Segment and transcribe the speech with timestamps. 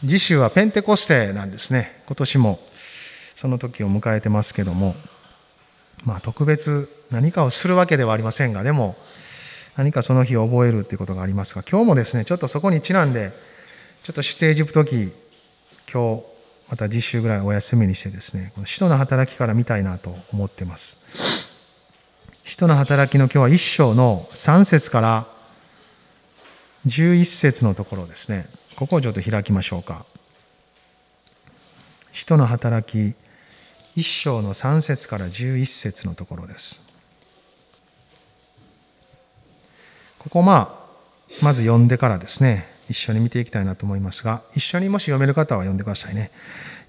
[0.00, 2.02] 次週はペンテコステなんですね。
[2.06, 2.60] 今年も
[3.34, 4.94] その時を迎えてますけども、
[6.04, 8.96] まあ特別何かをするわけではありませんが、でも
[9.76, 13.32] 何かその日を覚えるっていうことがありますが、今日もですね、ちょっとそこにちなんで、
[14.02, 15.12] ちょっと出エジプト記、
[15.92, 16.22] 今日、
[16.70, 20.98] また実習ぐらいお休みにしてですね、この使徒の働きから見たいなと思ってます。
[22.44, 25.26] 使徒の働きの今日は一章の3節から
[26.86, 28.48] 11節のところですね。
[28.80, 30.06] ここをちょっと開きましょうか。
[32.12, 33.14] 使徒の働き
[33.94, 36.80] 一章の3節から11節のところです。
[40.18, 46.30] ここまあ、まず読んでからですね、一緒に見ていきたいなと思いますが、一緒にもし読める方は読んでくださいね。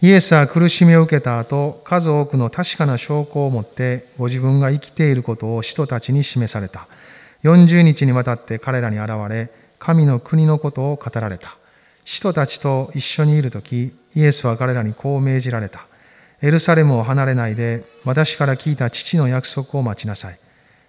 [0.01, 6.87] イエスは苦しみを受けた後、数多くの確かな証拠を持って、ご自分が生きていることを使徒たちに示された。
[7.43, 11.57] 40日にわたって彼らに現れ、神の国のことを語られた。
[12.11, 15.87] 使徒たちと一緒にいるとき、イエスは彼らにこう命じられた。
[16.41, 20.39] エルサレムを離れないで、私から聞いた父の約束を待ちなさい。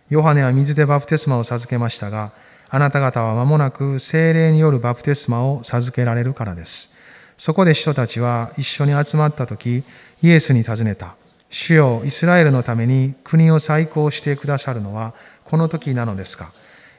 [0.08, 2.32] ヨハネは水でバプテスマを授けましたが、
[2.68, 6.92] あなた方は間もなく精霊によるバプテスマを授けられるからです。
[7.38, 9.84] そこで使徒たちは一緒に集まった時、
[10.22, 11.14] イエスに尋ねた。
[11.50, 16.52] 主よ、イスラエルのために国を再興してくださるのはこの時なのですか？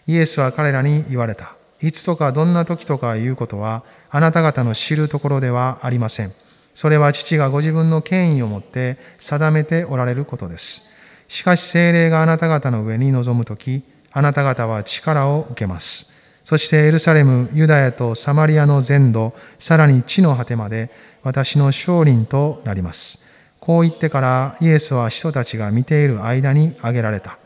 [0.08, 1.58] イエスは彼らに言われた。
[1.84, 6.32] いつとかどんな時とかいうことはあなた方の知るところではありません。
[6.74, 10.84] それは父がご自分の権威をもって定めておられることです。
[11.28, 16.10] しかし精霊があなた方の上に臨むとき、あなた方は力を受けます。
[16.46, 20.90] そしてエルサレム、ユダヤとサマリアの全土、さらに地の果てまで
[21.22, 23.22] 私の勝利となります。
[23.60, 27.38] こう言ってからイエスは人たちが見ている間に挙げられた。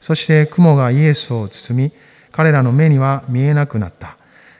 [0.00, 1.92] そして雲がイエスを包み、
[2.36, 4.16] 彼らの目には見えなくなった。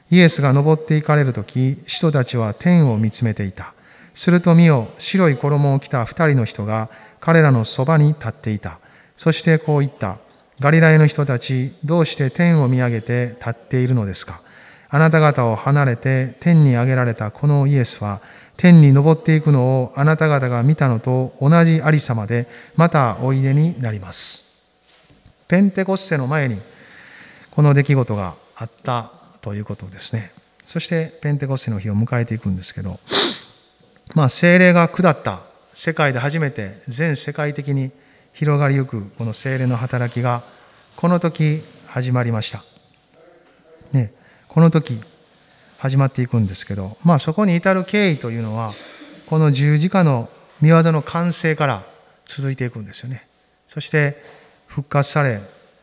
[0.08, 3.74] イエスが登っていかれるとき、人たちは天を見つめていた。
[4.14, 8.78] すると見よ、白い衣を着た二人の人が彼らのそばに立っていた。
[9.16, 10.18] そしてこう言った。
[10.60, 14.40] ガリラヤの人たち、どうして天を見上げて立っているのですか？
[14.88, 18.20] あなた方を離れて天に上げられたこのイエスは、
[18.56, 22.46] 天に昇っていくのをあなた方が見たのと同じありさまで、
[22.76, 24.62] またおいでになります。
[25.48, 26.60] ペンテコステの前に、
[27.54, 30.32] この出来事があったということですね。
[30.64, 32.98] そしてペンテコステの日を迎えていくんですけど、
[34.14, 35.40] まあ、精霊が下った
[35.72, 37.90] 世界で初めて全世界的に
[38.32, 40.42] 広がりゆくこの精霊の働きが
[40.96, 42.64] この時始まりました。
[43.92, 44.12] ね、
[44.48, 45.00] この時
[45.78, 48.72] 始まっていくんですけど、まあ、そこに至る経緯というのは
[49.26, 50.28] この十字架の
[50.60, 51.84] 見業の完成から
[52.26, 53.28] 続いていくんですよね。
[53.68, 54.22] そして
[54.66, 55.40] 復活され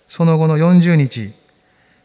[0.08, 1.34] その後の40日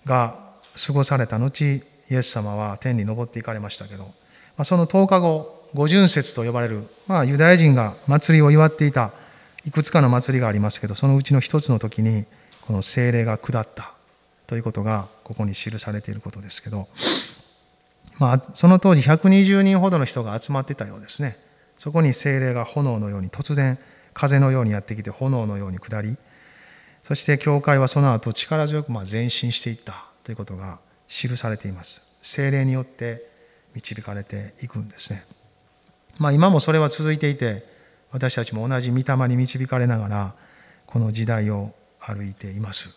[0.07, 0.39] が
[0.87, 4.13] 過ごされた後、イエス様は天に昇っていかれましたけど、ま
[4.59, 9.13] あ、その10日後、五巡節と呼ばれる、まあ、ユダヤ人が祭りを祝っていた
[9.67, 12.25] いくつかの祭りがありますけど、そのうちの一つの時に、
[12.63, 13.93] この精霊が下った
[14.47, 16.89] ということが、ここに記されていることですけど、
[18.19, 21.37] まあ、その当時120人ほどの人が集まってたようですね。
[21.79, 23.79] そこに精霊が炎のように突然
[24.15, 26.17] 風のようにやってきて炎のように下り
[27.07, 32.03] そして教会はその後力強くま前進していったということが記されています。
[32.21, 33.23] 精霊によって
[33.77, 35.25] 導かれていくんですね。
[36.19, 37.65] まあ今もそれは続いていて、
[38.11, 40.35] 私たちも同じ御霊に導かれながら、
[40.85, 42.89] この時代を歩いています。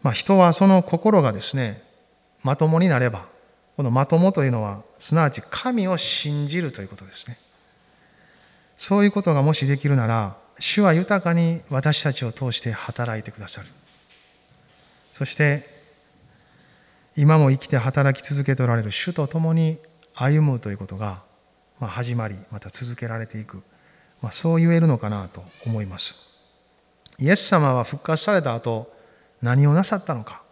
[0.00, 1.82] まあ人はその心がですね、
[2.44, 3.26] まともになれば、
[3.76, 7.38] このまともというのは、すなわち神を信じるということですね。
[8.76, 13.68] そういうことがもしできるなら、主は豊かに私たちを通して働いてくださる。
[15.12, 15.66] そして
[17.16, 19.78] 今も生きて働き続けておられる主と共に
[20.14, 21.22] 歩むということが
[21.80, 23.62] 始まりまた続けられていく、
[24.22, 26.16] ま、そう言えるのかなと思います。
[27.18, 28.92] イエス様は復活された後
[29.42, 30.42] 何をなさったのか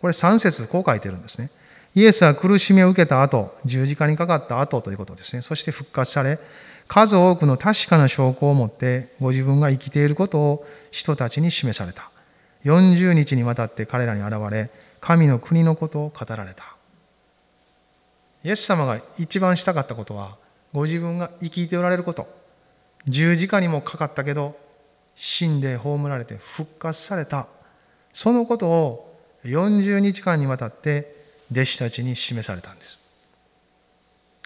[0.00, 1.50] これ3節こう書いてるんですね。
[1.96, 5.40] イエスは苦しみを受けた後十字架にかかった後ということですね。
[5.40, 6.38] そして復活され
[6.88, 12.10] 数多くの確かな証拠を持ってご自分が生きていることを人たちに示された。
[12.66, 14.70] 40日にわたって彼らに現れ、
[15.00, 16.76] 神の国のことを語られた。
[18.44, 20.36] イエス様が一番したかったことは、
[20.74, 22.28] ご自分が生きておられること。
[23.08, 24.58] 十字架にもかかったけど、
[25.14, 27.46] 死んで葬られて復活された。
[28.12, 31.15] そのことを40日間にわたって
[31.50, 32.98] 弟子たちに示されたんです。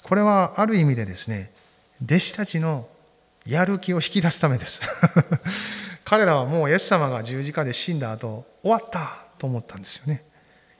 [0.03, 1.51] これはある意味でですね、
[2.05, 2.89] 弟子たちの
[3.47, 4.81] やる気を引き出すためです。
[6.05, 10.25] 彼らはもうイエス様が十字架で死んだ後終わったと思ったんですよね。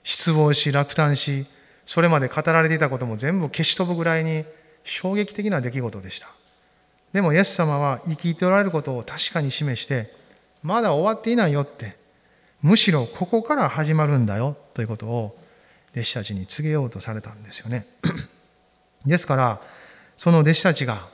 [0.03, 1.47] 失望し落胆し
[1.87, 4.45] それまで語られていたことも全部消し飛ぶぐらいに
[4.85, 6.29] 衝撃的な出来事でした。
[7.13, 10.15] でもイエス様は生きておられることを確かに示して
[10.63, 11.97] まだ終わっていないよって
[12.63, 15.40] むしろここから始まるんだよということを
[15.93, 17.87] 弟子たちに告げようとされたんですよね。
[19.07, 19.61] ですから
[20.17, 21.09] その弟子たちが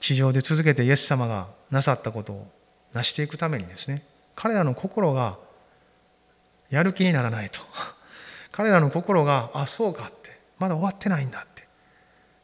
[0.00, 2.50] 地上で続けてイエス様がなさったことを
[2.92, 4.04] 成していくためにですね
[4.34, 5.38] 彼らの心が
[6.70, 7.60] やる気にならないと。
[8.50, 11.66] 彼らの心があそうかってまだ終わってないんだって。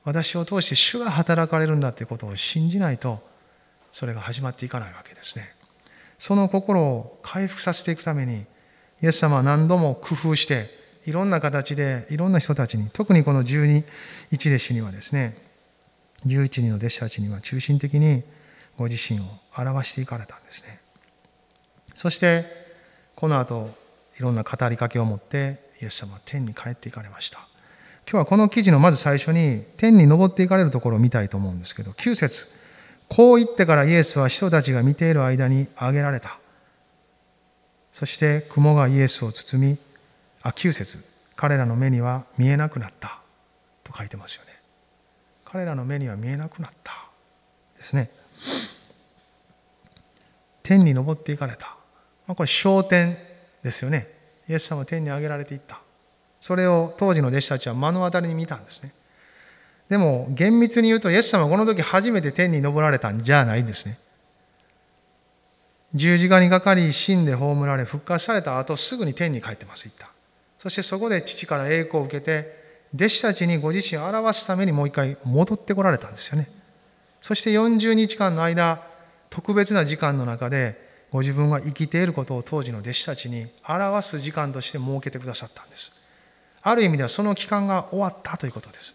[0.05, 3.23] 私を通して主が働かれるんだってことを信じないと
[3.93, 5.55] それが始まっていかないわけですね。
[6.19, 8.47] その心を回復させていくために
[9.03, 10.78] イエス様は何度も工夫して
[11.09, 13.83] いろんな形でいろんな人たちに特にこの12
[14.31, 15.39] 一弟子にはですね
[16.27, 18.23] 11人の弟子たちには中心的に
[18.77, 19.23] ご自身を
[19.57, 20.81] 表していかれたんですね。
[21.95, 22.45] そして
[23.17, 23.71] この後
[24.19, 27.39] いろんな語りかけを持ってイエス様は天に帰っていかれました。
[28.07, 32.49] 今日はこの記事のまず最初に天に昇っていかれるところを見たいと思うんですけど9節
[33.09, 36.39] こう言ってからイエスは人たちが見ている間に挙げられた。
[37.95, 39.79] そして雲がイエスを包み
[40.43, 41.05] あ9節。
[41.37, 43.19] 彼らの目には見えなくなった。
[43.85, 44.51] と書いてますよね。
[45.45, 46.93] 彼らの目には見えなくなった。
[47.77, 48.11] ですね。
[50.63, 51.77] 天に昇っていかれた、
[52.27, 53.17] まあ、これ昇天
[53.63, 54.07] ですよね。
[54.49, 55.81] イエス様は天に上げられていった。
[56.41, 58.93] それを当時の弟子たちは目の当たりに見たんですね。
[59.89, 63.99] でも厳密に言うとイエス様はこの時初めて天に昇られたんじゃないんですね。
[65.95, 70.11] 十字架にかかり死んで葬られ復活された後すぐに天に帰ってます行った
[70.69, 72.55] そしてそこで父から栄光を受けて
[72.95, 76.51] 弟子たちにご自身を表すためにもう一回戻ってこられたんですよね
[77.23, 78.83] そして40日間の間
[79.31, 80.77] 特別な時間の中で
[81.11, 85.91] ご自分が生きていることを当時の弟子たちに表す時間として設けてくださったんです。
[86.61, 88.95] ある意味ではその期間が終わったということです。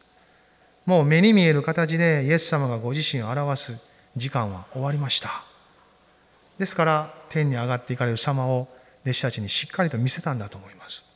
[0.86, 3.78] もう目に見える形でイエス様がご自身を表す
[4.16, 5.44] 時間は終わりました。
[6.60, 8.68] ですから天に上がっていかれる様を
[9.04, 11.13] 弟子たちにしっかりと見せたんだと思います。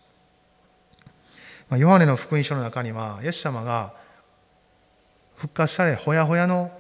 [1.70, 3.94] ま、ヨハネの福音書の中にはイエス様が
[5.36, 6.72] 復活されほやほやの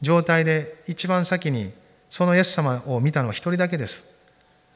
[0.00, 1.72] 状態で一番先に
[2.08, 4.02] そのイエス様を見たのは一人だけです。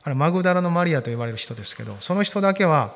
[0.04, 2.94] あれマグダラのマリアと呼ばれる人ですけど、その人だけは、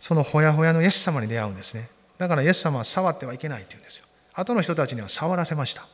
[0.00, 1.90] そのほやほやのイエス様に出会うんですね。
[2.18, 4.06] だからイエス様は触ってはいけないって言うんですよ。
[4.34, 5.86] 後の人たちには触らせました。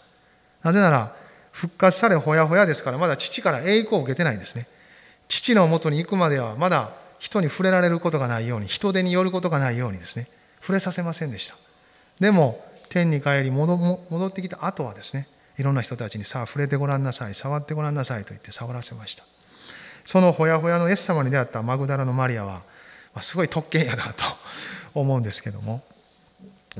[0.62, 1.14] なぜなら、
[1.50, 4.68] 復活されほやほやですから、まだ父から栄光を受けてないんですね。
[5.26, 10.28] 父のもとに行くまでは、まだ人に触れられることがないように、人手によることがないようにですね、
[10.60, 11.54] 触れさせませんでした。
[12.20, 15.28] でも、天に帰り戻ってきた後はですね、
[15.58, 19.24] いろんな人たちにさあ触れてごらんなさい触ってごらんなさいと言って触らせました。
[20.04, 22.62] そのほやほやのイエス様に出会ったマグダラのマリアは、
[23.14, 24.24] ま、すごい特権やなと
[24.94, 25.82] 思うんですけども。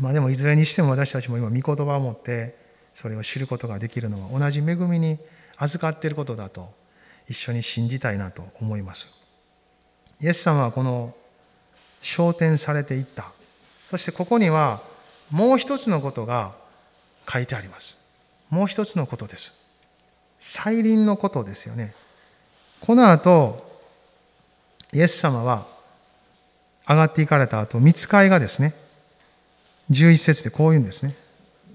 [0.01, 2.55] まあでもいずれにしても私たちも今御言葉を持って
[2.95, 5.19] それを知ることができるのは同じ恵みに
[5.57, 6.73] 預かっていることだと
[7.29, 9.18] 一緒に信じたいなと思います。
[10.21, 11.15] イエス様はこの
[12.01, 13.33] 昇天されていった
[13.91, 14.83] そしてここには
[15.31, 16.55] もう一つのことが
[17.31, 17.99] 書いてあります
[18.51, 19.53] もう一つのことです。
[20.39, 21.95] 再臨のことですよね。
[22.81, 23.67] この後、
[24.93, 25.67] イエス様は
[26.89, 28.75] 上がっていかれた後、見つかいがですね、
[29.91, 31.15] 11節でこう言うんですね。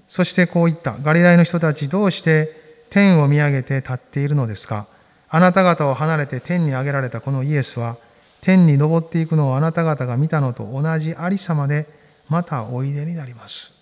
[0.08, 0.96] そしてこう言った。
[1.02, 4.86] ガリラヤの人たちどうして天を見上げて立っているのですか
[5.28, 7.96] あなた方を離れて天に上げられたこのイエスは、
[8.44, 11.86] 天に昇っていくのをあなた方が見たのと同じありさまで、
[12.28, 13.72] またおいでになります。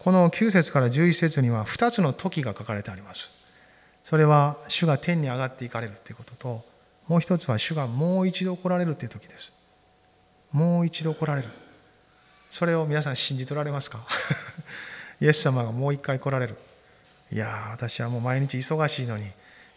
[0.00, 3.30] この9節から11節には2つの時が書かれてあります。
[4.04, 6.64] それは主が天に上がっていかれるということと、
[7.08, 9.50] もう一つは主がもう一度来られるという時です。
[10.52, 11.48] もう一度来られる。
[12.50, 14.00] それを皆さん信じ取られますか？
[15.22, 16.58] イエス様がもう一回来られる。
[17.32, 19.30] いや私はもう毎日忙しいのに、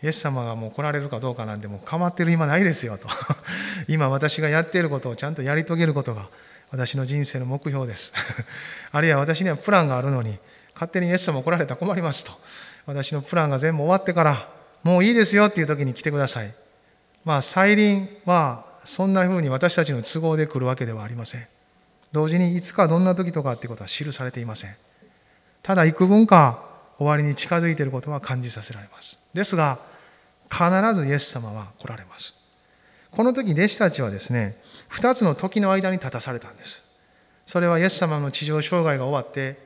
[0.04, 3.08] イエス様がもう来られるかどうかなんてもう構ってる暇ないですよと。
[3.88, 6.28] 今私がやっていることをちゃんとやり遂げることが
[6.72, 8.12] 私の人生の目標です。
[8.92, 10.38] あるいは私にはプランがあるのに、
[10.74, 12.32] 勝手にイエス様来られたら困りますと。
[12.86, 14.50] 私のプランが全部終わってから、
[14.84, 16.54] もういいですよっていう時に来てください。
[17.26, 21.48] まあ、再臨はそんな風に私たちの都合で来るわけではありません。
[22.12, 24.76] 同時にいつかどんな時とかっていうことは記されていません。
[25.64, 26.67] ただ幾分か
[26.98, 29.20] 終わりに近づいていることは感じさせられます。
[29.34, 29.80] ですが、
[30.50, 32.34] 必ずイエス様は来られます。
[33.12, 36.82] この時弟子たちはですね、二つの時の間に立たされたんです。
[37.46, 39.58] それはイエス様の地上生涯が終わって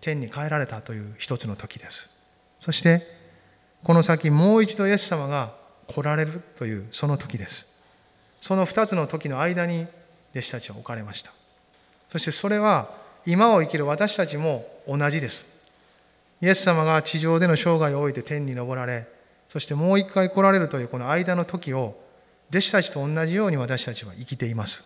[0.00, 2.08] 天に帰られたという一つの時です。
[2.60, 3.06] そして
[3.84, 5.54] この先もう一度イエス様が
[5.86, 7.66] 来られるというその時です。
[8.40, 9.86] その二つの時の間に
[10.32, 11.32] 弟子たちは置かれました。
[12.10, 12.90] そしてそれは
[13.26, 15.44] 今を生きる私たちも同じです。
[16.40, 19.08] イエス様が地上での生涯を終えて天に昇られ、
[19.48, 21.98] そしてもう一回来られるというこの間の時を、
[22.50, 24.82] 弟子たちと同じように私たちは生きています。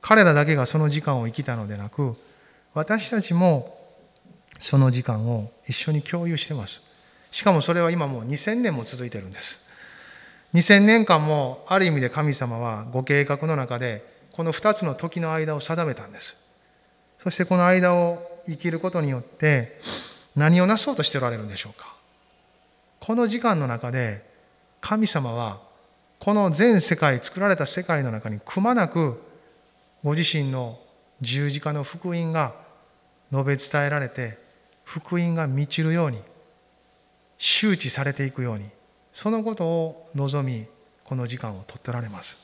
[0.00, 2.16] 彼らだけがその時間を生きたのでなく、
[2.74, 3.78] 私たちも
[4.58, 6.82] その時間を一緒に共有しています。
[7.30, 9.58] しかもそれは今もう2000年も続いているんです。
[10.54, 16.36] 2000年間もある意味で神様はご計画の中でこの2つの時の間を定めたんです。
[17.22, 19.80] そしてこの間を生きることによって
[20.38, 21.96] 何をなそうとしておられるんでしょうか？
[23.00, 24.24] この時間の中で
[24.80, 25.60] 神様は
[26.20, 29.20] この全世界作られた世界の中にくまなく
[30.04, 30.78] ご自身の
[31.20, 32.54] 十字架の福音が
[33.32, 34.38] 述べ伝えられて
[34.84, 36.22] 福音が満ちるように
[37.36, 38.68] 周知されていくように
[39.12, 40.66] そのことを望み
[41.04, 42.38] この時間を取っておられます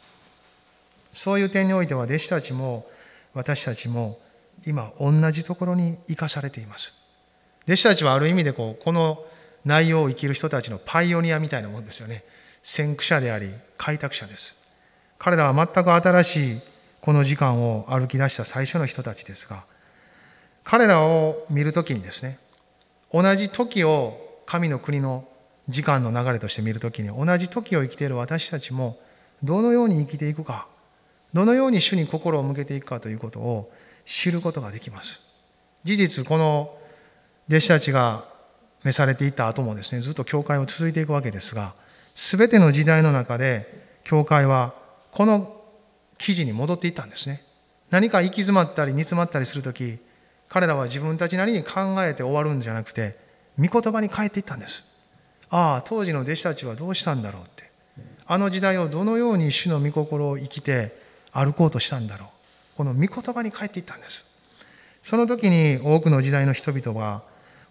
[1.12, 2.86] そういう点においては弟子たちも
[3.34, 4.18] 私たちも
[4.66, 6.92] 今同じところに生かされています
[7.66, 9.24] 弟子たちはある意味でこうこの
[9.64, 12.24] 内容を生きる人たちのパイオニアみたいなもんですよね。
[12.62, 14.56] 先駆者であり開拓者です。
[15.18, 16.60] 彼らは全く新しい
[17.00, 19.64] この時間を歩き出した最初の人たちですが
[20.64, 22.38] 彼らを見るときにですね
[23.12, 25.26] 同じ時を神の国の
[25.68, 28.98] 時間の流れとして見るときに同じ時を生きている私たちも
[29.42, 30.66] どのように生きていくか
[31.32, 33.72] どのように主に心を向けていくかということを
[34.04, 35.20] 知ることができます。
[35.84, 36.76] 事実この
[37.48, 38.24] 弟子たちが
[38.84, 41.74] 召されていった後もですねずっと教会を続いていくわけですが
[42.14, 44.74] 全ての時代の中で教会は
[45.12, 45.60] この
[46.18, 47.42] 記事に戻っていったんですね。
[47.90, 49.98] 何か行き詰まったり煮詰まったりする時
[50.48, 53.16] 彼らは自分たちなりに考えて終わるんじゃなくて
[53.58, 54.84] 御言葉に変えていったんです。
[55.50, 57.70] ああ当時の弟子たちはどうしたんだろうって。
[58.26, 60.98] あの時代をどのように主の御心を生きて
[61.32, 62.28] 歩こうとしたんだろう。
[62.76, 64.24] この御言葉に変えていったんです。
[65.02, 67.22] その時に多くの時代の人々は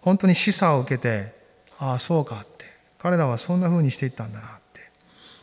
[0.04, 1.34] 本当に示唆を受けて
[1.80, 2.66] ああそうかって。
[3.00, 4.80] 彼らはそんな風にしていったんだなって。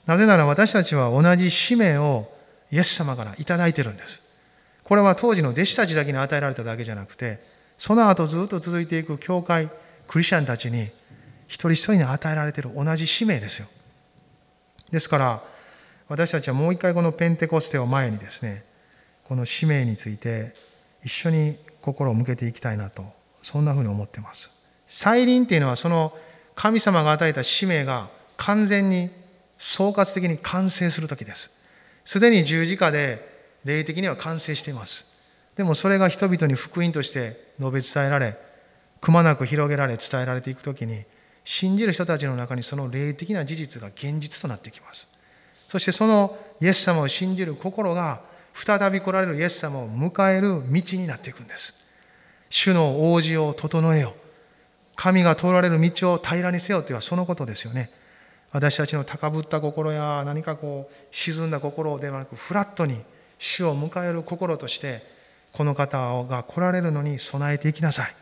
[0.06, 2.32] なぜなら私たちは同じ使命を
[2.72, 4.22] イエス様から頂いてるんです。
[4.84, 7.38] これは当時の弟子たちだけに与えられただけじゃなくて
[7.78, 9.68] その後ずっと続いていく教会
[10.08, 10.90] クリスチャンたちに
[11.46, 13.68] 一人一人に与えられている同じ使命ですよ。
[14.90, 15.42] ですから
[16.08, 18.64] 私たちはもう一回このペンテコステを前にですね
[19.24, 20.54] この使命について
[21.04, 23.04] 一緒に心を向けていきたいなと
[23.42, 24.50] そんなふうに思ってます。
[24.86, 26.12] 再臨っていうのはその
[26.54, 29.10] 神様が与えた使命が完全に
[29.58, 31.50] 総括的に完成する時です。
[32.04, 33.28] すでに十字架で
[33.64, 35.06] 霊的には完成しています。
[35.56, 38.38] でもそれが人々に福音として述べ伝えられ
[39.00, 41.04] くまなく広げられ伝えられていく時に
[41.44, 45.06] 信じる人たちの中にその霊的な事実が現実となってきます。
[45.70, 48.20] そしてそのイエス様を信じる心が
[48.54, 51.74] 再び来られるイエス様を迎える道になっていくんです。
[52.50, 54.14] 主の王子を整えよ
[54.96, 57.90] 神が通られる道を平らにせよというのはそのことですよね。
[58.52, 63.00] 私たちの高ぶった心や何かこう沈んだ心ではなくフラットに
[63.38, 65.02] 主を迎える心として
[65.52, 68.14] この方が来られるのに備えていきなさい。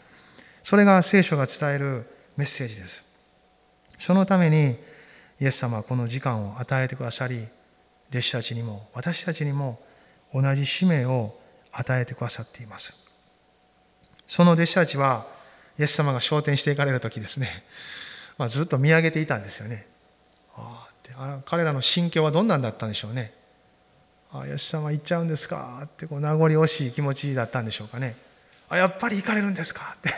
[0.62, 2.06] それが聖書が伝える
[2.36, 3.04] メッセージです。
[3.98, 4.76] そのために
[5.40, 7.48] イエス様はこの時間を与えてくださり
[8.10, 9.80] 弟子たちにも私たちにも
[10.32, 11.36] 同じ使命を
[11.72, 13.07] 与えてくださっています。
[14.28, 15.26] その弟子たちは
[15.78, 17.64] イエス様が昇天していかれる時ですね、
[18.36, 19.86] まあ、ずっと見上げていたんですよね。
[20.56, 23.32] ああ彼らの心境はどんなんだったんでしょうね。
[24.30, 25.80] あイエス様行っちゃうんですか？
[25.84, 28.14] ってこう名残惜しい気持ちだったんでしょうかね。
[28.68, 29.96] あやっぱり行かれるんですか？
[29.98, 30.10] って。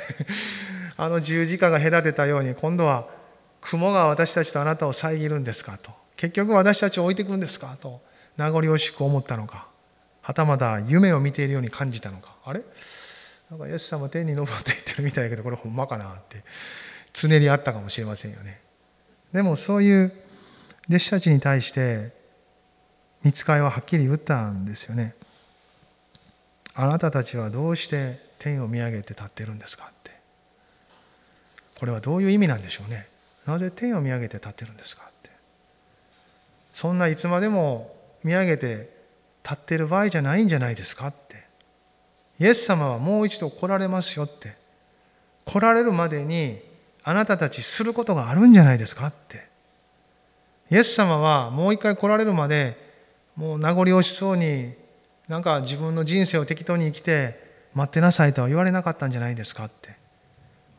[0.96, 3.06] あの十字架が隔てたように今度は
[3.60, 5.78] 雲が私たちとあなたを遮るんですか？
[5.80, 5.92] と。
[6.16, 7.76] 結局私たちを置いていくんですか？
[7.80, 8.00] と
[8.36, 9.68] 名残惜しく思ったのか
[10.20, 12.34] はたまた夢を見ているように感じたのか。
[12.44, 12.62] あれ？
[13.50, 16.44] なんかイエス様天に昇っていってるみたいだけどこれほんまかなって
[17.12, 18.60] 常にあったかもしれませんよね。
[19.32, 20.12] でもそういう
[20.88, 22.12] 弟子たちに対して
[23.24, 25.14] 見つかいははっきり言ったんですよね。
[26.74, 30.12] あなたたちはどうして天を見上げて立ってるんですかって。
[31.78, 33.08] これはどういう意味なんでしょうね。
[33.46, 35.30] なぜ天を見上げて立ってるんですかって。
[36.74, 38.94] そんないつまでも見上げて
[39.42, 41.14] 立ってる場合じゃないんじゃないですかっ
[42.40, 44.56] イエス様はもう一度来られますよって。
[45.44, 46.58] 来られるまでに
[47.02, 49.46] あなたたちすることがあるんじゃないですかって。
[50.70, 52.76] イエス様はもう一回来られるまで
[53.36, 54.72] もう名残惜しそうに
[55.28, 59.94] なんか自分の人生を適当に生きて待ってなさいとは言われなかったんじゃないですかって。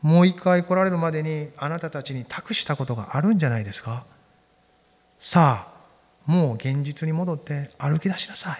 [0.00, 4.04] もう一回来られるまでにあなたたちに託したことがあるんじゃないですか。
[5.20, 5.72] さあ
[6.26, 8.58] もう現実に戻って歩き出しなさい。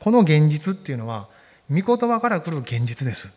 [0.00, 1.28] この現実っていうのは
[1.70, 3.28] 御言葉から来る現実です。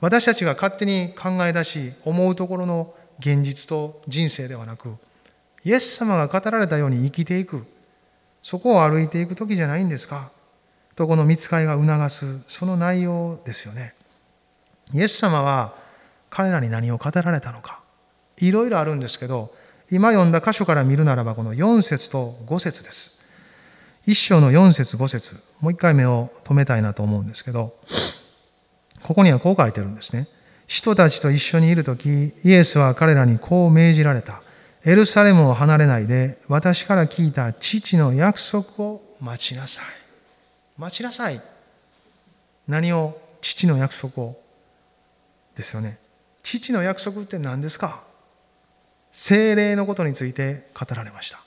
[0.00, 4.94] 私たちが勝手に考え出し思うところの現実と人生ではなく
[5.64, 7.64] イエス様が語られたように生きていく。
[8.42, 10.30] そこを歩いていく時じゃないんですか？
[10.94, 13.94] とこの見つかりが促すその内容ですよね。
[14.92, 15.74] イエス様は
[16.30, 17.80] 彼らに何を語られたのか？
[18.36, 19.52] いろいろあるんですけど
[19.90, 23.15] 今読んだ箇所から見るならばこの4節と5節です。
[24.06, 27.74] 一章の4節5節もう一回目を止めたいなと思うんですけど
[29.02, 30.28] ここにはこう書いてるんですね。
[30.66, 34.42] 人たちと一緒にいる時イエスは彼らにこう命じられた。
[34.84, 39.84] エルサレムを離れないで私から聞いた父の約束を待ちなさい。
[40.78, 41.40] 待ちなさい。
[42.66, 44.36] 何を父の約束を？
[45.56, 45.98] ですよね。
[46.42, 48.02] 父の約束って何ですか？
[49.10, 51.40] 精霊のことについて語られました。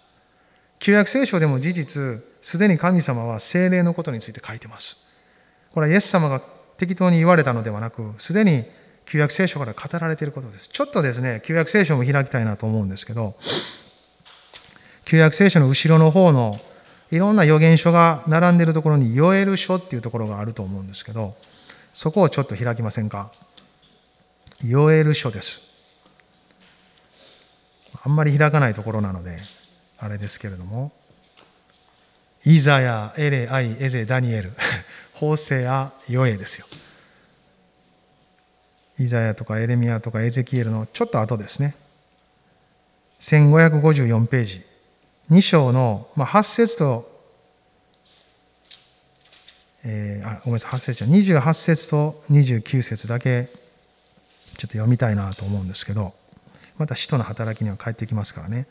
[0.80, 4.98] 旧約聖書でも事実すでに神様は精霊のことについて書いてます。
[5.74, 6.41] これはイエス様が
[6.77, 8.65] 適当に言われたのではなくすでに
[9.05, 10.69] 旧約聖書から語られていることです。
[10.69, 13.36] ちょっとですね旧約聖書も開きたいなと思うんですけど
[15.05, 16.60] 旧約聖書の後ろの方の
[17.12, 21.36] いろんな予言書が並んでいるところにヨエル書っていうところがあると思うんですけど
[21.93, 23.31] そこをちょっと開きませんか？
[24.63, 25.62] ヨエル書です。
[28.03, 29.39] あんまり開かないところなので
[29.98, 30.91] あれですけれども。
[32.50, 34.53] イザヤ、エレ、アイ、エゼ、ダニエル、
[35.13, 36.65] ホーセア、ヨエですよ。
[38.98, 41.75] イザヤとかエレミアとかエゼキエルのちょっと後ですね。
[43.20, 44.63] 1554ページ。
[45.29, 47.22] 2章の、まあ、8節と、
[49.86, 56.15] えー、あごめんなさい、8節じゃ28節と29節だけちょっと読みたいなと思うんですけど、
[56.80, 58.65] また使徒の働きには帰ってきますからね。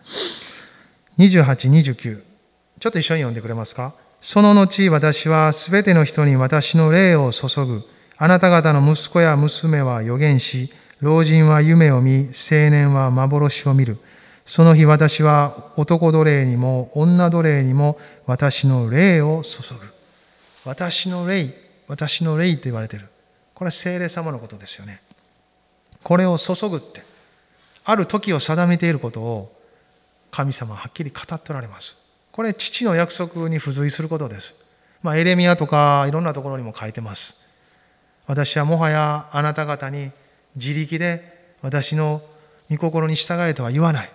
[1.18, 2.27] 28、29。
[2.80, 3.94] ちょっと一緒に読んでくれますか？
[4.20, 7.82] その後、私はすべての人に私の霊を注ぐ。
[8.16, 13.98] あなた方の息子や娘は予言し、老人は夢を見、青年は幻を見る。
[14.44, 19.80] その日私は男奴隷にも女奴隷にも私の霊を注ぐ。
[20.64, 21.54] 私の霊、
[21.86, 23.08] 私の霊と言われている。
[23.54, 25.00] これは聖霊様のことですよね。
[26.02, 27.02] これを注ぐって、
[27.84, 29.52] ある時を定めていることを
[30.30, 31.96] 神様ははっきり語っておられます。
[32.38, 34.54] これ父の約束に付随することです。
[35.02, 37.34] まあ、エレミアとかいろんなところにも書いてます。
[38.28, 40.12] 私はもはやあなた方に
[40.54, 42.22] 自力で私の
[42.70, 44.12] 御心に従えとは言わない。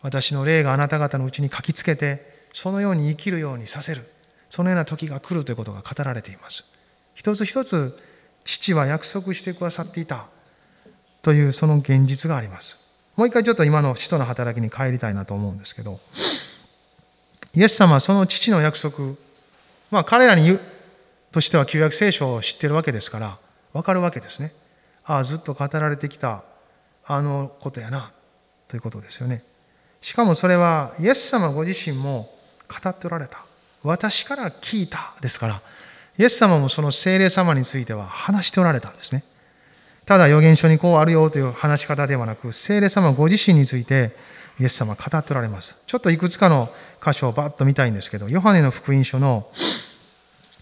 [0.00, 4.10] 私の霊があなた方のうちに書きつけて、そのように生きるようにさせる。
[4.50, 6.64] そのような時が来るということが語られています。
[7.14, 7.96] 一つ一つ
[8.42, 10.26] 父は約束してくださっていた
[11.22, 12.80] というその現実があります。
[13.14, 16.00] もう一回ちょっと今の使徒の働きに帰りたいなと思うんですけど、
[17.54, 19.14] イエス様はその父の約束、
[19.90, 20.60] まあ彼らに言う
[21.32, 23.38] としては旧約聖書を知ってるわけですから、
[23.72, 24.52] わかるわけですね。
[25.04, 26.44] ああ、ずっと語られてきた
[27.06, 28.12] あのことやな、
[28.68, 29.42] ということですよね。
[30.00, 32.34] しかもそれはイエス様ご自身も
[32.68, 33.44] 語っておられた。
[33.82, 35.60] 私から聞いたですから、
[36.18, 39.24] イエス様もその精霊様については話しておられたんですね。
[40.06, 44.16] ただ預言書にこうあるよという話し方ではなく、聖霊様ご自身について
[44.60, 45.76] イエス様語っておられます。
[45.86, 46.72] ちょっといくつかの
[47.04, 49.48] 箇所をバッと見たいんですけど、ヨハネの福音書の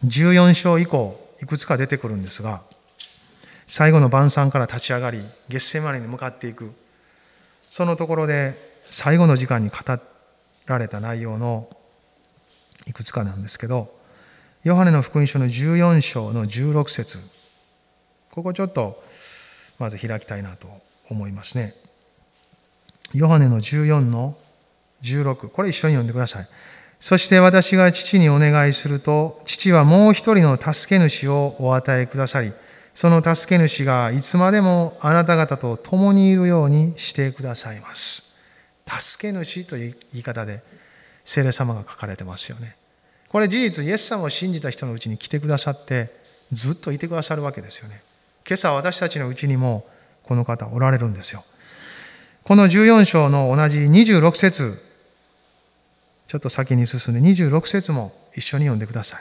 [0.05, 2.63] 14章以降、いくつか出てくるんですが、
[3.67, 6.73] 最後の晩餐から立ち上がり、月世までに向かっていく、
[7.71, 8.55] そのところで
[8.91, 9.77] 最後の時間に語
[10.67, 11.69] られた内容の
[12.87, 13.95] いくつかなんですけど、
[14.63, 17.19] ヨハネの福音書の14章の16節
[18.31, 19.03] ここちょっと
[19.79, 20.69] まず開きたいなと
[21.09, 21.75] 思いますね。
[23.13, 24.37] ヨハネの14の
[25.03, 26.49] 16これ一緒に読んでください。
[27.01, 32.53] そして私が父にお願いすると父はもう一人の助け主をお与えくださり
[32.95, 38.37] その助け主がいつまでもあなた方と共にいるようにしてくださいます。
[38.87, 40.63] 助け主という言い方で
[41.25, 42.77] 聖霊様が書かれてますよね。
[43.29, 46.13] これ事実イエス様を信じた人のうちに来てくださって
[46.53, 48.03] ずっといてくださるわけですよね。
[48.47, 49.87] 今朝私たちのうちにも
[50.25, 51.45] この方おられるんですよ。
[52.45, 54.83] この14章の同じ26節
[56.27, 59.21] ちょっと先に進んで26節も一緒に読んでください。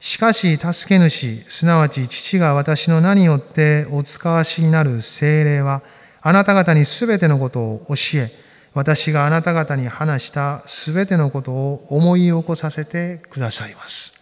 [0.00, 5.82] しかし、助け主、すなわち父が私の名によってお使わしになる精霊は、
[6.22, 8.32] あなた方にすべてのことを教え、
[8.72, 14.14] 私があなた方に話したすべてのことを思い起こさせてくださいます。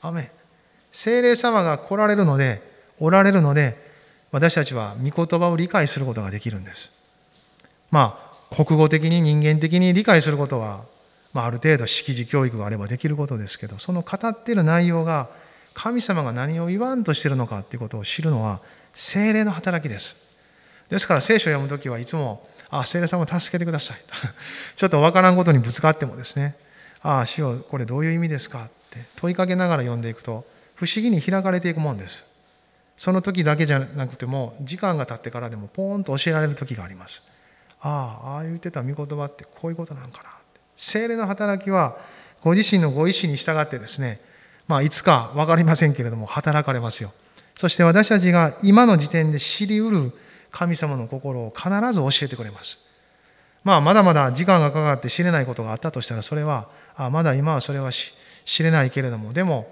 [0.00, 0.30] アメ
[0.92, 2.62] 精霊様が来られるので、
[3.00, 3.76] おられるので、
[4.30, 6.93] 私たちは御言葉を理解することができるんです。
[7.94, 8.18] ま
[8.50, 10.82] あ、国語的に人間的に理解することは、
[11.32, 15.28] まあ、ある程度識字教育があればできることですけど、その語っている内容が
[15.74, 18.60] 神様が何を言わんとしてるのかということを知るのは
[18.94, 20.16] 精霊の働きです。
[20.88, 23.98] ですから聖書を読むときはいつも、あ、精霊様を助けてください。
[24.74, 26.56] ちょっとわからんことにぶつかってもですね、
[27.00, 28.64] ああ、主よこれどういう意味ですか？
[28.64, 32.24] って問いかけながら読んでいくと、不思議に開かれていくもんです。
[32.96, 37.22] その時だけじゃなくても、時間が経ってからでもポーンと教えられる時があります。
[37.84, 40.30] ああ、あ言ってた御言葉ってこういうことなんかな。
[40.76, 41.98] 精霊の働きは、
[42.42, 44.20] ご自身のご意志に従ってですね、
[44.66, 47.12] まあ、いつか分かりませんけれども、働かれますよ。
[47.56, 50.12] そして私たちが今の時点で知りうる
[50.50, 52.78] 神様の心を必ず教えてくれます。
[53.64, 59.70] まあ、まだまだ時間がかかって知れないことがあったとしたら、それは、あまだ今はそれは知れないけれども、でも、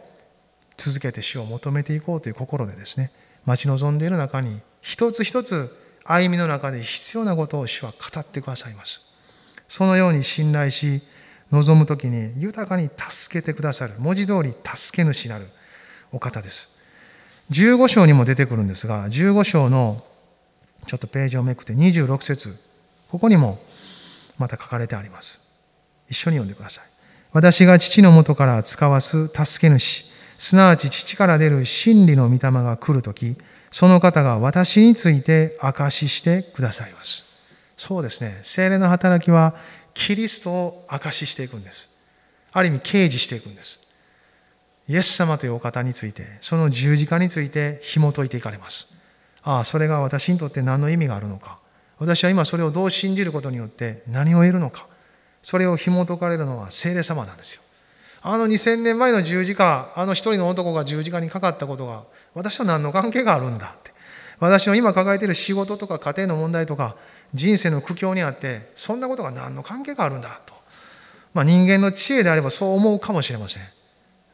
[0.77, 3.11] 続けて死を求めていこうという心でですね、
[3.45, 9.01] 待ち望んでいる中に、一つ一つ歩みの中で必要なことを主は語ってくださいます。
[9.69, 11.03] そのように信頼し、
[11.51, 15.49] 望む時に豊かに助けてくださる、文字通り助け主なる
[16.11, 16.69] お方です。
[17.51, 20.05] 15章にも出てくるんですが、15章の
[20.87, 22.57] ちょっとページをめくって26節
[23.09, 23.61] ここにも
[24.39, 25.41] また書かれてあります。
[26.09, 26.85] 一緒に読んでください。
[27.33, 30.05] 私が父のもとから使わす助け主、
[30.39, 33.37] すなわち父から出る真理の御霊が来るとき、
[33.73, 37.25] その方が私について証ししてくださいます。
[37.77, 38.39] そうですね。
[38.43, 39.57] 精霊の働きは
[39.95, 41.89] キリストを証ししていくんです。
[42.53, 43.81] ある意味、掲示していくんです。
[44.89, 48.89] イエス様というお方について、その十字架について紐解いていかれます。
[49.43, 51.59] ああ、それが私にとって何の意味があるのか。
[51.99, 54.87] 私は今それをどう信じることによって何を得るのか。
[55.43, 57.63] それを紐解かれるのは聖霊様なんですよ。
[58.23, 62.05] あの2000年前の十字架、あの一人の男が十字架にかかったことが、
[62.35, 63.93] 私と何の関係があるんだって。
[64.39, 66.97] 私の今抱えている仕事とか家庭の問題とか、
[67.35, 70.55] 人生の苦境にあって、そんなことが何の関係があるんだと。
[71.35, 73.63] まあ、人間の知恵であればそう思うかもしれません。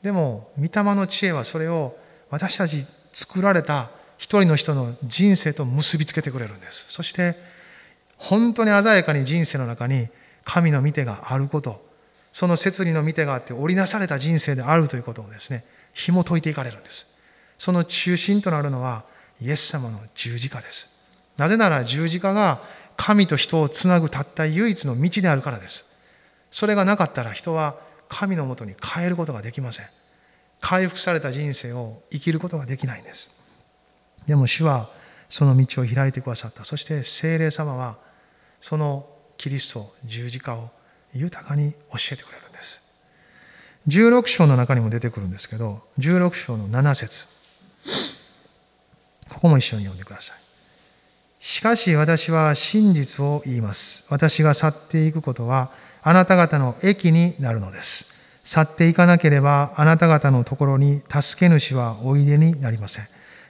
[0.03, 1.97] でも、御霊の知恵はそれを
[2.31, 6.87] 私たち作られた一人の人の人生と結びつけてくれるんです。
[6.89, 7.37] そして、
[8.17, 10.09] 本当に鮮やかに人生の中に
[10.45, 11.88] 神の見てがあること、
[12.33, 15.65] その摂理の見てがあって織りなされた人生であるということをですね、
[15.95, 17.07] 紐解いていかれるんです。
[17.59, 19.05] その中心となるのは
[19.41, 20.89] イエス様の十字架です。
[21.37, 22.63] なぜなら十字架が
[22.97, 25.85] 神と人をつなぐたった唯一の道であるからです。
[26.51, 27.77] それがなかったら人は
[28.09, 29.87] 神のもとに変えることができません。
[30.61, 33.31] 回復された人生を生きることができないんです。
[34.27, 34.91] でも主は
[35.29, 36.65] その道を開いてくださった。
[36.65, 37.99] そして聖霊様は
[38.61, 40.71] そのキリスト、十字架を
[41.15, 41.79] 豊かに教
[42.13, 42.83] えてくれるんです。
[43.89, 47.27] 16章の中にも出てくるんですけど、16章の7節
[49.29, 50.39] ここも一緒に読んでください。
[51.39, 54.05] しかし私は真実を言います。
[54.11, 55.71] 私が去っていくことは
[56.03, 58.07] あなた方の益になるのです。
[58.45, 63.07] 去っていかなければあなた方のところに助け主はおいでになりません。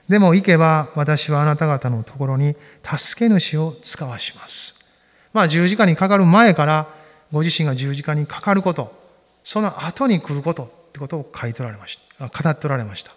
[0.09, 4.75] でも行けば私はあなた方のところに助け主を使わします。
[5.33, 6.98] まあ十字架にかかる前から
[7.31, 8.93] ご自身が十字架にかかること、
[9.43, 12.27] その後に来ることってことを書いておられました。
[12.27, 13.11] 語っておられました。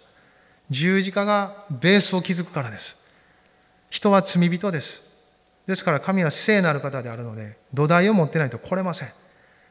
[0.69, 2.95] 十字架がベースを築くからです。
[3.89, 5.01] 人は罪人です。
[5.67, 9.09] ですから神は聖なる方であるので、土台を持ってないと来れません。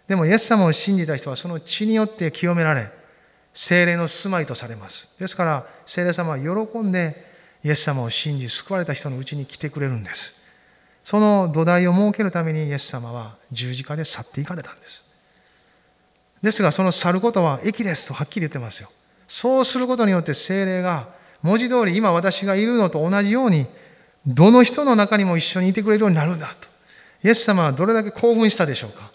[0.09, 2.91] でも、イエス様を信じた人はその血によって清められ、
[3.55, 5.09] 精霊の住まいとされます。
[5.19, 7.31] ですから、精霊様は喜んで、
[7.65, 10.35] イエス様を信じ、救われた人のうちに来てくれるんです。
[11.05, 15.03] その土台を設けるために、イエス様は十字架で去っていかれたんです。
[16.43, 18.91] ですが、その去ることは益ですとはっきり言ってますよ。
[19.29, 21.09] そうすることによって精霊が、
[21.43, 23.67] 文字通り今私がいるのと同じように、
[24.27, 26.69] どの人の中にも一緒にいてくれるようになるんだと。
[27.25, 29.11] イエス様はどれだけ興奮したでしょうか。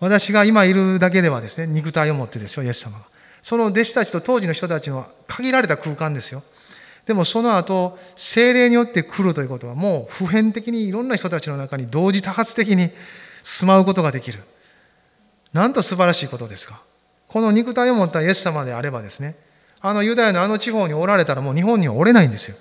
[0.00, 3.04] 私が今いるだけではですね、肉体を持ってですよ、イエス様が。
[3.42, 6.42] その弟子たちと当時の人たちの限られた空間ですよ。
[7.10, 12.90] でもその後、精霊によって来るということはもう普遍的にいろんな人たちの中に同時多発的に
[13.42, 14.44] 住まうことができる。
[15.52, 16.80] なんと素晴らしいことですか。
[17.26, 19.34] この肉体を持ったイエス様であればですね、
[19.80, 22.56] あのユダヤのあの地方におられたらもう日本にはおれないんですよ。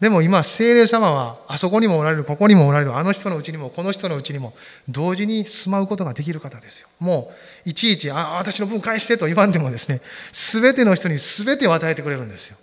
[0.00, 4.54] でも今、精霊様は、あそこにもおられる、ここにもおられる、あの人のうちにも、この人のうちにも、
[4.88, 6.88] 同時に住まうことができる方ですよ。
[6.98, 7.30] も
[7.66, 10.00] う、いちいち、あ、私の分返してと言わんでもですね、
[10.32, 12.56] すべての人にすべてを与えてくれるんですよ。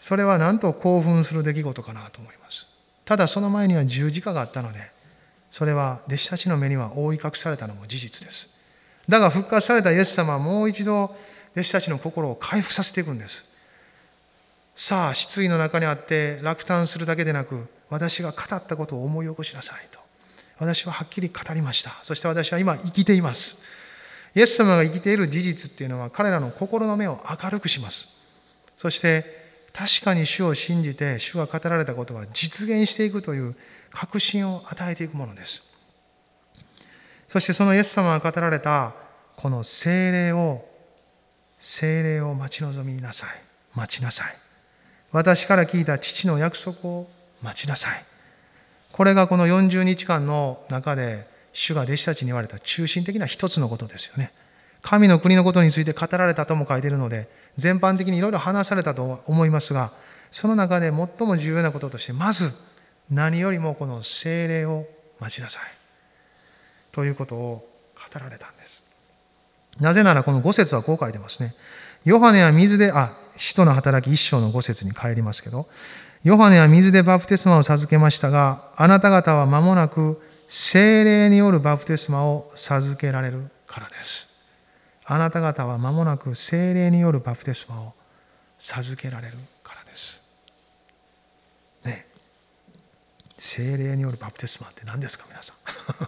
[0.00, 2.66] それはなんと興奮する出来事かなと思います。
[3.04, 4.90] ただその前には十字架があったので、
[5.50, 8.48] それは弟子たちの目には覆い隠されたのも事実です。
[9.08, 11.14] だが復活されたイエス様はもう一度
[11.52, 13.44] 弟子たちの心を回復させていくんです。
[14.74, 20.00] さあ、失意の中にあって落胆するだけでなく、私が語ったことを思い起こしなさいと。
[20.58, 21.92] 私ははっきり語りました。
[22.02, 23.62] そして私は今生きています。
[24.34, 28.08] イエス様が生きている事実っていうのは彼らの心の目を明るくします。
[28.78, 29.39] そして
[29.72, 33.54] 確かに主を信じて主が語られたことは実現していくという
[33.90, 35.62] 確信を与えていくものです。
[37.28, 38.94] そしてそのイエス様が語られた
[39.36, 40.64] この精霊を
[41.58, 43.28] 精霊を待ち望みなさい。
[43.74, 44.34] 待ちなさい。
[45.12, 47.08] 私から聞いた父の約束を
[47.42, 48.04] 待ちなさい。
[48.92, 54.32] これがこの40日間の中で主が弟子たちに言われた中心的な一つのことですよね。
[54.82, 59.92] 神の国のことについて語られたとも書いているので全般的にいろいろ話されたと思いますが
[60.30, 62.52] その中で最も重要なこととしてまず
[63.10, 64.86] 何よりもこの精霊を
[65.18, 65.62] 待ちなさい。
[66.92, 68.84] ということを語られたんです。
[69.78, 71.54] なぜならこの5節はこう書いてますね。
[72.04, 75.66] ヨハネは水であ使徒の働き一章の5節に帰りますけど
[76.22, 84.29] ヨハネは水でバプテスマを授けましたがあなた方は間もなく精霊によるバプテスマを授けられるからです。
[85.12, 87.94] あなた方は間もなく精霊によるバプテスマを
[88.60, 90.22] 授けられるからです。
[91.84, 92.06] ね
[93.36, 95.56] 精霊によるバプテスマって何ですか皆さん。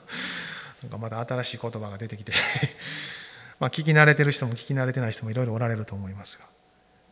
[0.87, 2.33] なんかまだ新しい言葉が出てきて
[3.59, 6.45] ま聞き慣れてる人も聞き慣れてない人もいろいろおられると思いますが。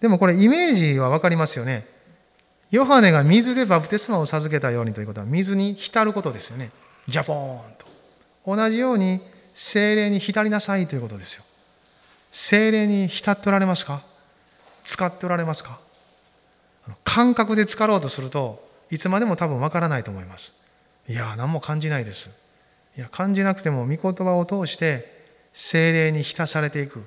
[0.01, 1.89] でもこれイメージは分かりますよね。
[2.71, 6.71] ヨハネが水でバプテスマを授けたようにということは水に浸ることですよね。
[7.09, 7.87] ジャポーンと。
[8.47, 9.21] 同じように
[9.55, 11.43] 精霊に浸りなさいということですよ。
[12.33, 14.03] 精霊に浸っておられますか？
[14.85, 15.79] 使っておられますか？
[17.05, 20.55] 感覚で使ろうとするといつまでも多分わからないと思います。
[21.09, 22.31] いや何も感じないです。
[22.97, 25.21] いや感じなくても御言葉を通して
[25.55, 27.05] 精霊に浸されていく。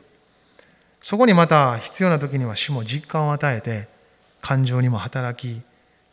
[1.01, 3.87] そこにまた必要な時には主も実感を与えて
[4.41, 5.61] 感情にも働き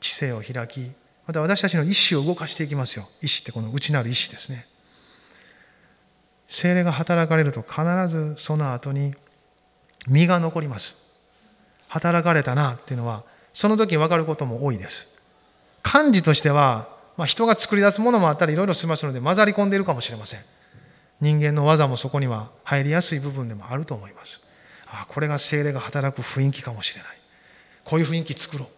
[0.00, 0.90] 知性を開き
[1.26, 3.08] また私たちの意志を動かしていきますよ。
[3.22, 4.66] 意志ってこの内なる意志ですね。
[6.50, 9.14] 精霊が働かれると必ずその後に
[10.08, 10.96] 身が残ります。
[11.88, 15.08] 働かれたなっていうのはその時分かることも多いです。
[15.82, 20.40] 漢字としては、まあ、人が作り出すものもあったりいろいろしますので混ざり込んでいるかもしれません。
[21.20, 24.40] 人間の技もそこには入りやすい部分でもあると思います。
[24.88, 27.10] あこれが精霊が働く雰囲気かもしれない。
[27.84, 28.68] こういう雰囲気作ろう。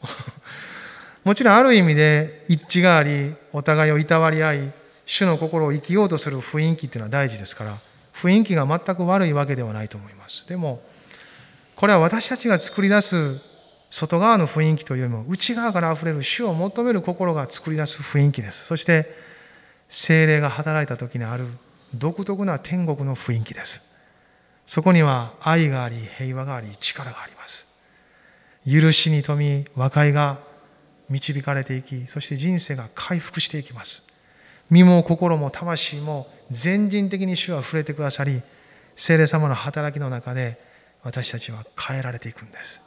[1.25, 4.73] もちろんある意味で一致がありお互いをいたわり合い
[5.07, 7.79] 主の心を生きようとする雰囲気っていうのは大事ですから
[8.15, 10.47] 雰囲気が全く悪いわけではないと思います。
[10.49, 10.83] でも
[11.77, 13.41] これは私たちが作り出す
[13.91, 18.65] 外側の雰囲気というよりも内側からあふれる主を求める心が作り出す雰囲気です。
[18.65, 19.07] そして
[19.89, 21.47] 精霊が働いた時にある
[21.95, 23.83] 独特な天国の雰囲気です。
[24.67, 27.67] そこには愛があり平和があり力があります。
[28.67, 30.39] 許しに富み和解が
[31.11, 34.03] 導かれていきそして人生が回復していきます。
[34.73, 38.41] 身も心も魂も全人的に主は触れてくださり
[38.97, 40.59] 聖霊様の働きの中で
[41.03, 42.81] 私たちは変えられていくんです。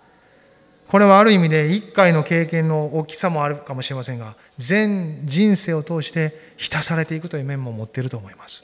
[0.87, 8.63] これはある意味で一回の経験の大きさもあるかもしれませんが全人生を通して浸されていくという面も持っていると思います。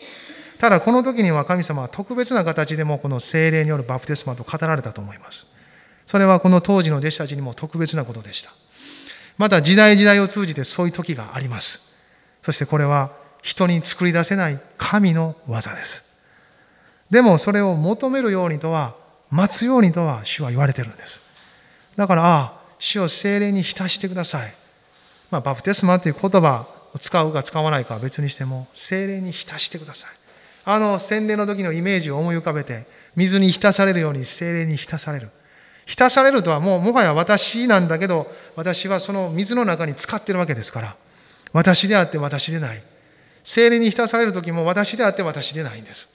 [0.57, 5.45] ただこの時には神様は特別な形でもこの精霊によるバプテスマと語られたと思います。
[6.07, 8.51] それはこの当時の弟子たちにも特別なことでした。
[9.38, 11.90] また時代時代を通じてそういう時があります。
[12.41, 16.04] そしてこれは人に作り出せない神の技です。
[17.10, 18.95] でもそれを求めるようにとは、
[19.30, 21.21] 待つようにとは主は言われてるんです。
[21.95, 24.54] だから、ああ、主を精霊に浸してください。
[25.30, 30.10] まあ、バプテスマという言葉を使うか使わないかは別にしても、精霊に浸してください。
[30.63, 35.30] あの洗礼の時のイメージを思い浮かべて、水に浸されるように精霊に浸される。
[35.86, 40.95] 浸されるとはもうもはや私なんだけど、私はその水の中に浸かってるわけですから。
[41.53, 42.81] 私であって私でない。
[43.43, 46.07] 精霊に浸される時も私であって私でないんです。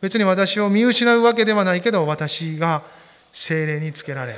[0.00, 2.82] 別に私を見失うわけではないけど、私が
[3.32, 4.36] 精霊につけられ、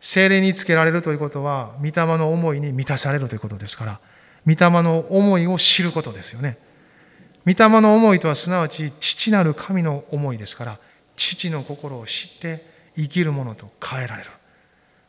[0.00, 4.00] 精霊につけられるということは、御霊の思いに満たされるということですから、
[4.46, 6.58] 御霊の思いを知ることですよね。
[7.44, 10.78] 御霊の思いとはすなわち父なる神の思いですから、
[11.16, 12.64] 父の心を知って
[12.96, 14.30] 生きるものと変えられる。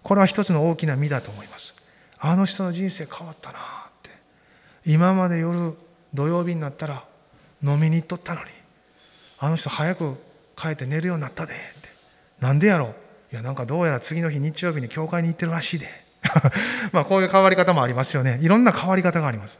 [0.03, 1.73] これは一つの大きな実だと思います。
[2.19, 3.78] あの人の人生変わったな。
[4.89, 5.75] 今まで夜
[6.15, 7.05] 土曜日になったら
[7.63, 8.47] 飲みに行っとったのに
[9.37, 10.15] あの人早く
[10.55, 11.89] 帰って寝るようになったでって。
[12.39, 12.95] なんでやろ
[13.31, 15.85] いやなんかどうやら次の日日曜日に教会に行ってるらしいで。
[16.91, 18.39] まあこういう変わり方もありますよね。
[18.41, 19.59] いろんな変わり方があります。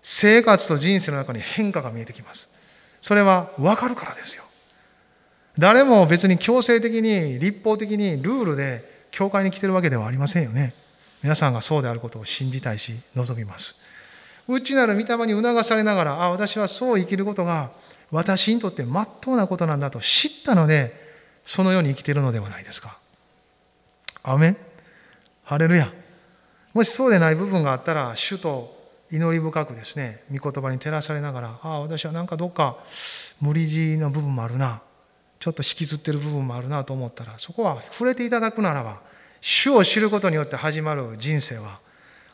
[0.00, 2.48] 生活と人生の中に変化が見えてきます。
[3.02, 4.44] それは分かるからですよ。
[5.58, 10.72] 誰も別に強制的に立法的にルールで教会に来てるわけではありませんよね。
[11.22, 13.83] 皆さんがそうであることを信じたいし望みます。
[14.48, 17.70] 内なる御霊に促されながら、あ、私はそう生きることが
[18.10, 21.02] 私にとって真っ当なことなんだと知ったので、
[21.44, 22.98] そのように生きているのではないですか。
[24.22, 24.56] アメ
[25.42, 25.92] ハレルヤ。
[26.72, 28.76] もしそうでない部分があったら、主と
[29.10, 32.78] 祈り深くですね、御言葉に照らされながら、ああ、私はなんかどっか
[33.40, 34.80] 無理強いの部分もあるな、
[35.38, 39.00] ちょっと引きずってる部分もあるなと思ったら、そこは触れていただくならば、
[39.40, 41.78] 主を知ることによって始まる人生は、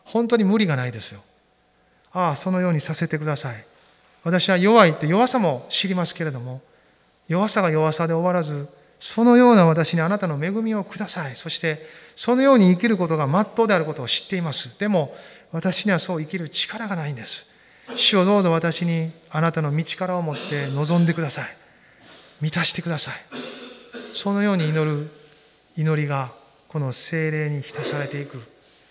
[0.05, 1.23] 本当に無理がないですよ。
[2.13, 3.65] ああ、そのようにさせてください。
[4.25, 6.61] 私は弱いって弱さも知りますけれども、
[7.29, 8.69] 弱さが弱さで終わらず、
[8.99, 11.37] そのような私にあなたの恵みをください。
[11.37, 14.79] そして、そのように生きることが真っ当であることを知っています。
[14.79, 15.17] でも、
[15.53, 17.47] 私にはそう生きる力がないんです。
[17.97, 21.45] 主をどうぞ私にあなたの道からを持って望んでください。
[22.41, 23.15] 満たしてください。
[24.15, 25.11] そのように祈る
[25.77, 26.33] 祈りが
[26.69, 28.43] この精霊に浸されていく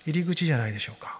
[0.06, 1.19] 入り口じゃないでしょうか。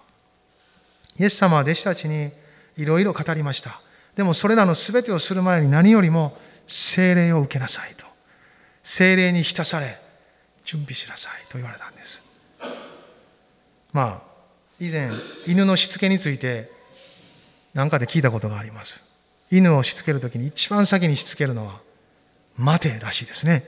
[1.18, 2.30] イエス様は弟子たちに
[2.76, 3.80] いろいろ語りました。
[4.16, 8.06] でもそれらの全てをする前に何よりも精霊を受けなさいと。
[8.82, 9.98] 精霊に浸され、
[10.64, 12.22] 準備しなさいと言われたんです。
[13.92, 14.30] まあ、
[14.78, 15.10] 以前、
[15.46, 16.70] 犬のしつけについて
[17.74, 19.04] 何かで聞いたことがあります。
[19.50, 21.80] 犬をしつけるときに一番先にしつけるのは、
[22.56, 23.64] 待てらしいですね。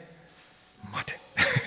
[0.93, 1.21] 待て。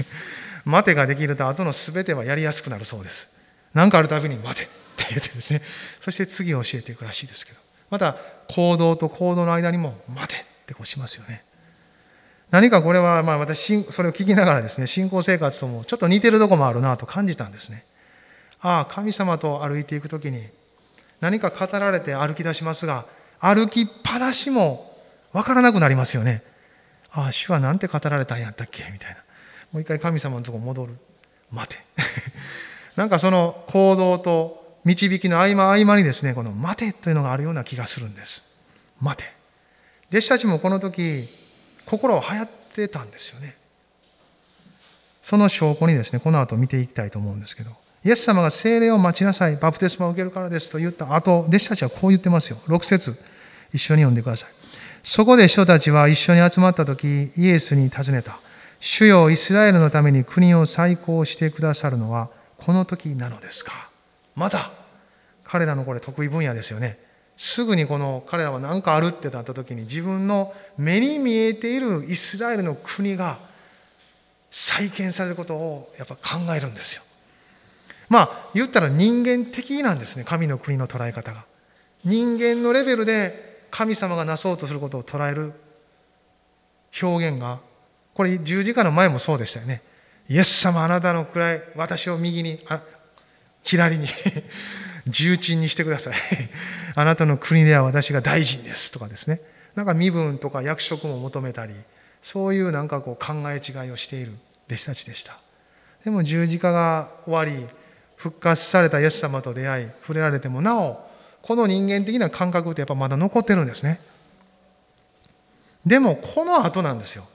[0.65, 3.29] 待てができると後の全てはやりやすくなるそうです。
[3.73, 4.69] 何かあるたびに待て
[5.05, 5.61] って言ってですね、
[6.01, 8.17] そして次を教えていくらしいですけど、また
[8.49, 11.43] 行動と行動の間にも待てってこうしますよね。
[12.51, 17.85] 何かこれは、まあ私、それを聞きながらですね、信仰生活ともちょっと似てるとこもあるなと感じたんですね。
[18.61, 20.47] ああ、神様と歩いていくときに、
[21.21, 23.05] 何か語られて歩き出しますが、
[23.39, 24.95] 歩きっぱなしも
[25.33, 26.43] わからなくなりますよね。
[27.11, 28.89] ああ、主は何て語られたんやったっけ？
[28.91, 29.17] みたいな。
[29.71, 30.93] もう一回神様のとこ戻る。
[31.51, 31.83] 待て。
[32.95, 38.43] なんかその行動と導きの合間合間にですね、この待てというのがあるような気がするんです。
[39.01, 39.29] 待て。
[40.11, 41.27] 弟子たちもこの時、
[41.85, 43.57] 心を流行ってたんですよね。
[45.23, 47.71] その証拠にですね、この後見ていきたいと思うんですけど、
[48.03, 52.59] イエス様が聖霊を待ちなさい、バプテスマを受けるからですと言った後、弟子たちはこう言ってますよ。
[52.67, 53.15] 6節
[53.73, 54.49] 一緒に読んでください。
[55.01, 58.39] そこで人たちは一緒に集まった時、イエスに尋ねた。
[58.79, 63.84] 主よイスラエルのために国を再興してくださるのはこの時なのですか？
[64.35, 64.71] まだ
[65.43, 66.99] 彼らのこれ得意分野ですよね。
[67.37, 73.39] すぐにこの彼らは何かあるってなった時に自分の目に見えているイスラエルの国が
[74.51, 77.01] 再建されることをやっぱ考えるんですよ。
[78.07, 81.45] まあ言ったら人間的なんですね神の国の捉え方が。
[82.03, 85.53] 人間のレベルで神様がなそうとすることを捉える
[87.01, 87.59] 表現が
[88.13, 89.81] これ十字架の前もそうでしたよね。
[90.29, 92.65] イエス様あなたの位私を右に
[93.65, 94.07] 左に
[95.07, 96.13] 重鎮にしてください。
[96.95, 99.41] あなたの国では私が大臣ですとかですね。
[99.75, 101.73] なんか身分とか役職も求めたり、
[102.21, 104.33] そういうなんかこう考え違いをしている
[104.67, 105.37] 弟子たちでした。
[106.05, 107.67] でも十字架が終わり、
[108.15, 111.05] 復活されたイエス様と出会い、触れられてもなお、
[111.41, 113.99] この人間的な感覚ってやっぱまだ残ってるんですね。
[115.85, 117.27] でもこの後なんですよ。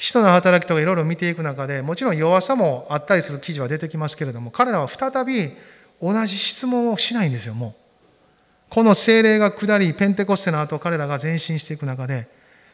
[0.00, 5.52] 使徒の働きとかいろいろ見ていく中で、もちろん弱さもあったりする記事は出てきますけれども、彼らは再び
[6.00, 8.70] 同じ質問をしないんですよ、もう。
[8.70, 12.28] この精霊が下り、ペンテコステの後、彼らが前進していく中で、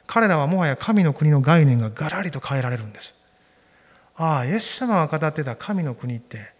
[0.07, 3.13] 彼らはもはや神の国の概念がガラリと変えられるんです。
[4.15, 6.53] ああ、イエス様が語ってた神の国って、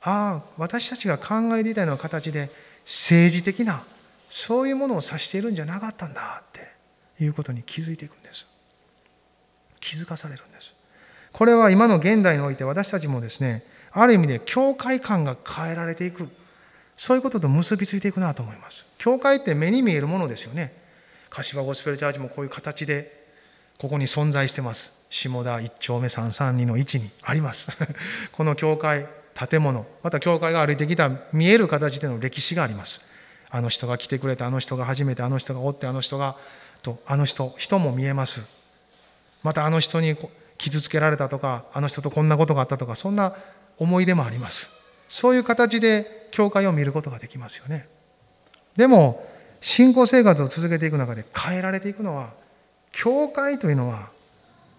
[0.00, 2.52] ああ、私たちが考えていたような形で
[2.84, 3.82] 政治的な、
[4.28, 8.53] そういうものを指しているんじゃなかったんだっていうことに気づいていくんです。
[9.84, 10.72] 気づかされるんです。
[11.32, 16.28] これは今の現代において私たちもですね、ある意味で教会観が変えられていく。
[16.96, 18.86] そういうことと結びついていくなと思います。
[18.98, 20.72] 教会って目に見えるものですよね。
[21.28, 23.24] 柏ゴスペルチャーチもこういう形で
[23.78, 24.92] ここに存在してます。
[25.10, 27.70] 下田1丁目332の位置にあります。
[28.32, 33.02] この教会建物また教会が歩いてきた見える形での歴史があります。
[33.50, 36.36] あの人が来てくれてあの人が初めてあの人がおってあの人が
[36.82, 38.40] とあの人人も見えます。
[39.44, 40.16] またあの人に
[40.58, 43.36] 傷つけられたとかあの人とこんなことがあったとかそんな
[43.78, 44.68] 思い出もあります。
[45.08, 47.86] そういう形で教会を見ることができますよね。
[48.76, 49.24] でも、
[49.60, 52.30] 信仰生活を続けていく中で変えられていくのは、
[52.90, 54.10] 教会というのは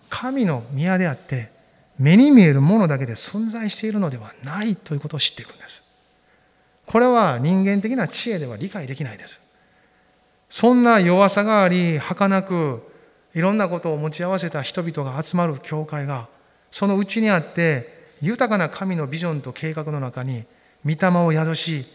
[0.10, 1.52] 神の宮であって、
[1.98, 5.82] 目に見えるものだけで存在しているのではないということを知っていくんです。
[6.86, 9.40] これは人間的な知恵では理解できないです。
[10.50, 12.84] そんな弱さがあり、儚く、
[13.36, 16.28] いろんなことを持ち合わせた人々が集まる教会が、
[16.72, 20.46] そのうちにあって、豊かな神のビジョンと計画の中に
[20.86, 21.86] 御霊を宿し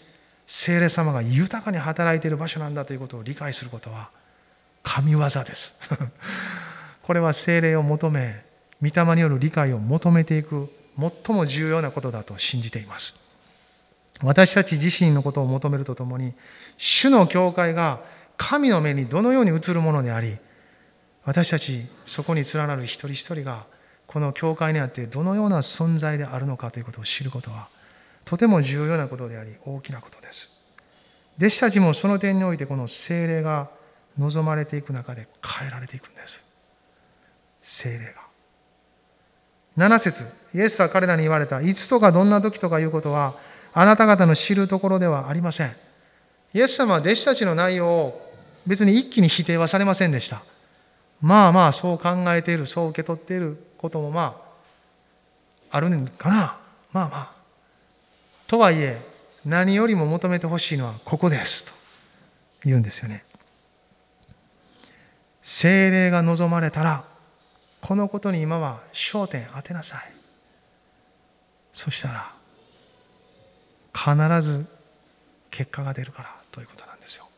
[0.46, 4.10] 聖霊様が豊かに働いている場所なんだということを理解することは
[4.82, 5.72] 神業です
[7.02, 8.44] これは聖霊を求め
[8.82, 13.14] 御霊による理解を求めていく最も重要なことだと信じています。
[14.22, 16.34] 私たち自身のことを求めるとともに、
[16.76, 18.00] 主の教会が
[18.36, 20.36] 神の目にどのように映るものであり、
[21.24, 23.64] 私たちそこに連なる一人一人が
[24.06, 27.68] この教会にあってどのような存在であるのかということを知ることは
[28.24, 30.48] とても重要なことであり大きなことです。
[31.38, 33.70] 弟子たちもその点においてこの精霊が
[34.18, 36.42] 望まれていく中で変えられていくんです。
[37.60, 38.30] 精霊が。
[39.78, 41.60] 7節イエスは彼らに言われた。
[41.60, 43.36] いつとかどんな時とかいうことは
[43.72, 45.76] あなた方の知るところではありません。
[46.52, 48.32] イエス様は弟子たちの内容を
[48.66, 50.42] 別に一気に否定はされませんでした。
[51.20, 54.50] まあまあそう考えている、そう受け取っていることもまあ
[55.70, 56.56] あるんかな。
[56.92, 57.32] まあまあ。
[58.46, 59.00] とはいえ、
[59.44, 61.72] 何よりも求めてほしいのはここですと
[62.64, 63.24] 言うんですよね。
[65.40, 67.04] 精霊が望まれたら、
[67.80, 70.12] このことに今は焦点当てなさい。
[71.72, 72.32] そしたら、
[73.94, 74.66] 必ず
[75.50, 77.28] 結果が出るからということなんですよ。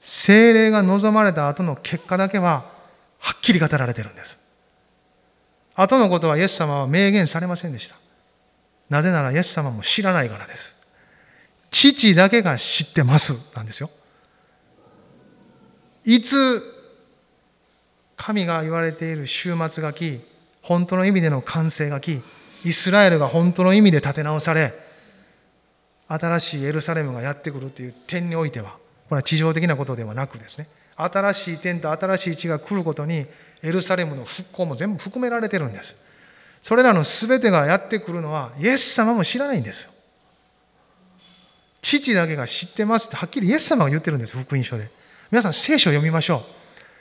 [0.00, 2.75] 精霊が望まれた後の結果だけは
[3.18, 4.36] はっきり語られてるんです。
[5.74, 7.96] 後のことはイエス様は明言されませんでした。
[8.88, 10.74] なぜならイエス様も知らないからです。
[11.70, 13.90] 父だけが知ってますなんですよ。
[16.04, 16.62] いつ
[18.16, 20.20] 神が言われている終末が来、
[20.62, 22.22] 本当の意味での完成が来、
[22.64, 24.72] イスラエルが本当の意味で立て直され、
[26.08, 33.26] 新しいエルサレムがやってくるという点においては、これは地上的なことではなくですね、新しい点と新しい地が来ることに、
[33.62, 35.96] エルサレムの復興も全部含められてるんです。
[36.62, 39.90] それらの全てがやってくるのは、イエス様も知らないんですよ。
[41.82, 44.90] 父だけが知ってますってはっきりイエス様が言ってるんです、福音書で。
[45.30, 46.44] 皆さん聖書を読みましょ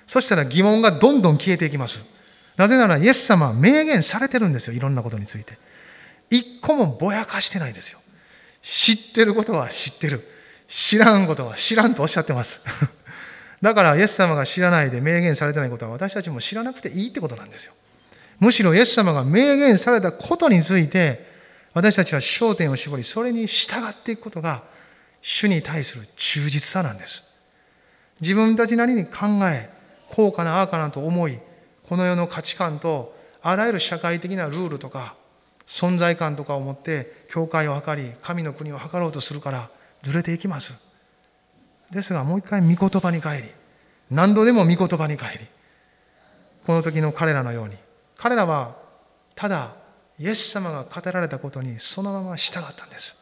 [0.08, 0.12] う。
[0.12, 2.00] そしたら疑問がどんどん消えていきます。
[2.58, 5.58] なぜならイエス様は明言されてるんですよ、いろんなことについて。
[6.30, 8.00] 一個もぼやかしてないですよ。
[8.62, 10.28] 知ってることは知ってる。
[10.68, 12.62] 知らんことは知らんとおっしゃってます。
[13.62, 17.74] だからイエス様が知らないで明言されてないことは私たちも知らなくていいってことなんですよ。
[18.40, 21.26] むしろイエス様が明言されたことについて
[21.74, 24.64] 私たちは焦点を絞りそれに従っていくことが
[25.22, 27.24] 主に対する忠実さなんです。
[28.22, 29.70] 自分たちなりに考え、
[30.10, 31.38] こうかなああかなと思い、
[31.88, 35.16] この世の価値観とあらゆる社会的なルールとか
[35.68, 39.70] 存在感とかを持って教会を図り神の国を図ろうとするから
[40.02, 40.74] ずれていきます
[41.92, 43.44] ですがもう一回御言葉に帰り
[44.10, 45.48] 何度でも御言葉に帰り
[46.66, 47.76] この時の彼らのように
[48.18, 48.76] 彼らは
[49.36, 49.76] ただ
[50.20, 53.16] イエス様が語られたことにそのまま従ったんです。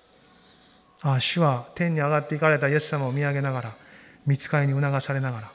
[1.02, 3.76] ああ主は天に上がっていかれたイエス様を見上げながら
[4.26, 5.52] 見つかりに促されながら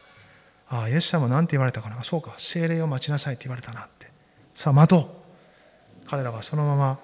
[0.68, 2.02] ああイエス様何て言われたかな。
[2.04, 4.10] そうか精霊を待ちなさいって言われたなって。
[4.54, 6.08] さあ待とう。
[6.08, 6.98] 彼らはそのまま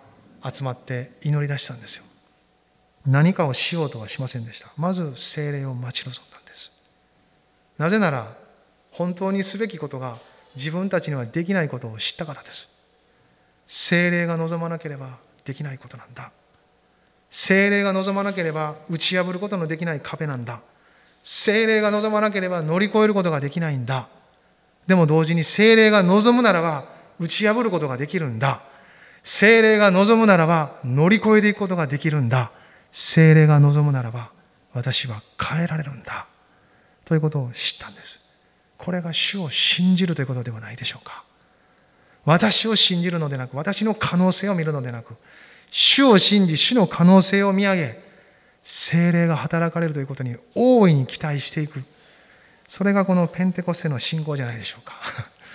[0.52, 2.04] 集まって祈り出したんですよ。
[3.06, 4.72] 何かをしようとはしませんでした。
[4.76, 6.72] まず精霊を待ち望んだんです。
[7.78, 8.36] なぜなら
[8.90, 10.18] 本当にすべきことが
[10.56, 12.68] 自分たちにはできないことを知ったからです。
[13.66, 16.30] 精霊が望まなければできないことなんだ。
[17.30, 20.60] 精霊が望まなければ打ち破ることのできない壁なんだ。
[21.24, 24.08] 精霊が望まなければ乗り越えることができないんだ。
[24.86, 26.84] でも同時に精霊が望むならば
[27.18, 28.62] 打ち破ることができるんだ。
[29.22, 32.52] 精霊が望むならば乗り越えていくことができるんだ。
[32.94, 34.30] 精霊が望むならば
[34.72, 36.26] 私は変えられるんだ。
[37.04, 38.20] ということを知ったんです。
[38.78, 41.24] これが主を信じるということではないでしょうか。
[42.24, 45.14] 私を信じるのでなく、私の可能性を見るのでなく、
[45.70, 47.98] 主を信じ、主の可能性を見上げ、
[48.62, 51.82] 精霊が働かれるということに大いに期待していく。
[52.68, 54.94] それがこのペンテコステの信仰じゃないでしょうか。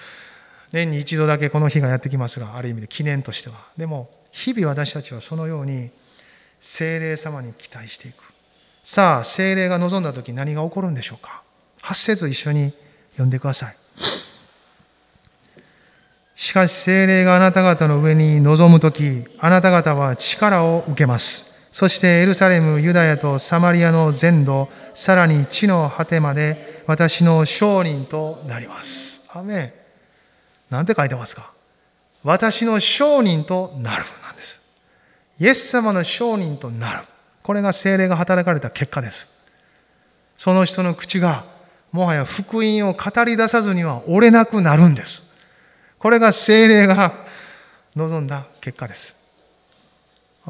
[0.71, 3.55] 年に一度だけこの日がやってきますが、ある意味で記念としては。
[3.77, 5.89] でも、日々私たちはそのように
[6.59, 8.23] 精霊様に期待していく。
[8.83, 11.41] さあ、精霊が望んだ時何が起こるんでしょうか
[11.81, 12.73] ？8節一緒に
[13.11, 13.75] 読んでください。
[16.35, 21.49] しかし精霊があなた方の上に臨む時、あなた方は力を受けます。
[21.71, 29.27] そしてエルサレム、ユダヤとサマリアの全土、さらに地の果てまで私の証人となります。
[29.33, 29.59] アメ
[30.69, 30.73] ン。
[30.73, 31.51] なんて書いてますか？
[32.23, 34.05] 私の証人となる。
[35.39, 37.07] イエス様の証人となる。
[37.41, 39.27] これが精霊が働かれた結果です。
[40.37, 41.45] その人の口が
[41.91, 45.23] もはや福音を語り出さずには折れなくなるんです。
[45.97, 47.25] これが精霊が
[47.95, 49.15] 望んだ結果です。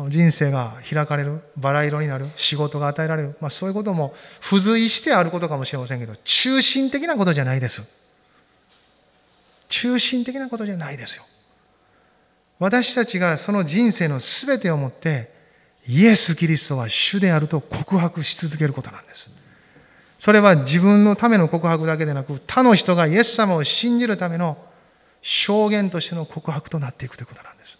[0.08, 7.84] 人生が開かれる、バラ色になる、仕事が与えられる、まあ、そういうことも付随してあることかもしれませんけど、中心的なことじゃないです。
[9.68, 11.24] 中心的なことじゃないですよ。
[12.60, 15.32] 私たちがその人生の全てをもって
[15.88, 19.32] イエス・キリストは主であると告白し続けることなんです。
[20.18, 24.57] それは自分のための告白だけでなく他の人がイエス様を信じるための
[25.22, 27.78] 証言としての告白となっていくということなんです。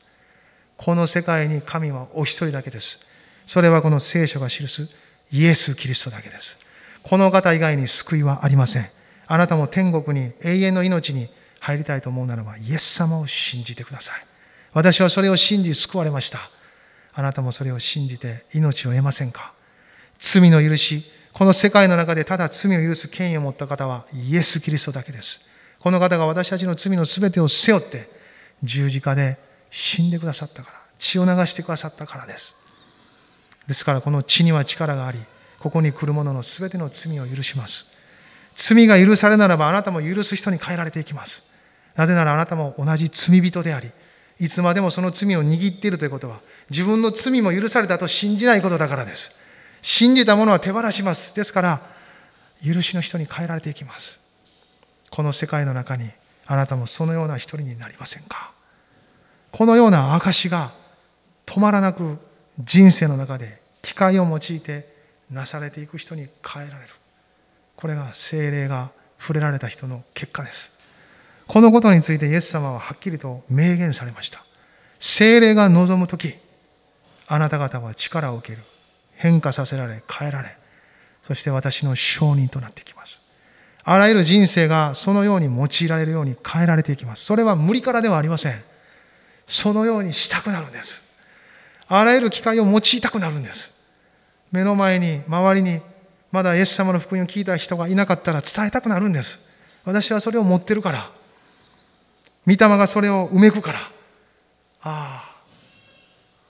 [0.78, 3.00] この世界に神はお一人だけです。
[3.46, 4.88] それはこの聖書が記す
[5.32, 6.58] イエス・キリストだけです。
[7.04, 8.90] この方以外に救いはありません。
[9.28, 14.29] あなたも天国に永遠の命に入りたいと思うならばイエス様を信じてください。
[14.80, 16.40] 私はそれを信じ救われました。
[17.14, 19.52] あなたもそれを信じて命を得ませんか？
[20.20, 21.04] 罪の許し、
[21.34, 25.42] この世界の中でただ罪を許す権威を持った方はイエス・キリストだけです。
[25.82, 28.10] この方が私たちの罪の全てを背負って
[28.64, 29.38] 十字架で
[29.70, 32.56] 死んでくださったから、血を流してくださったからです。
[33.68, 35.20] ですからこの血には力があり、
[35.60, 37.86] ここに来る者の全ての罪を許します。
[38.56, 41.44] 罪が許されならばあなたも許す人に変えられていきます。
[41.98, 43.92] なぜならあなたも同じ罪人であり、
[44.40, 49.32] いつまでもその罪を握っているということは、自分の罪も許されたと信じないことだからです。
[49.82, 51.36] 信じたものは手放します。
[51.36, 51.82] ですから、
[52.66, 54.20] 許しの人に変えられていきます。
[55.10, 56.10] この世界の中に、
[56.46, 58.52] あなたもそのような一人になりませんか
[59.52, 60.72] このような証が
[61.46, 62.18] 止まらなく
[62.60, 64.94] 人生の中で機会を用いて
[65.30, 66.90] なされていく人に変えられる。
[67.76, 70.79] これが精霊が触れられた人の結果です。
[71.50, 74.46] このことについてイエス様ははっきりと明言されました。
[75.00, 76.36] 精霊が望むとき、
[77.28, 78.64] あなた方は力を受ける。
[79.16, 80.56] 変化させられ、変えられ、
[81.24, 83.20] そして私の証人となっていきます。
[83.84, 87.26] あらゆる人生がそのように用いられるように変えられていきます。
[87.26, 88.62] それは無理からではありません。
[89.48, 91.02] そのようにしたくなるんです。
[91.88, 93.74] あらゆる機会を用いたくなるんです。
[94.52, 95.82] 目の前に、周りに、
[96.32, 99.40] まだイエス様の福音を聞いた人がいなかったら伝えたくなるんです。
[99.84, 101.19] 私はそれを持ってるから。
[102.50, 103.80] 御霊がそれを埋めくから、
[104.82, 105.36] ああ、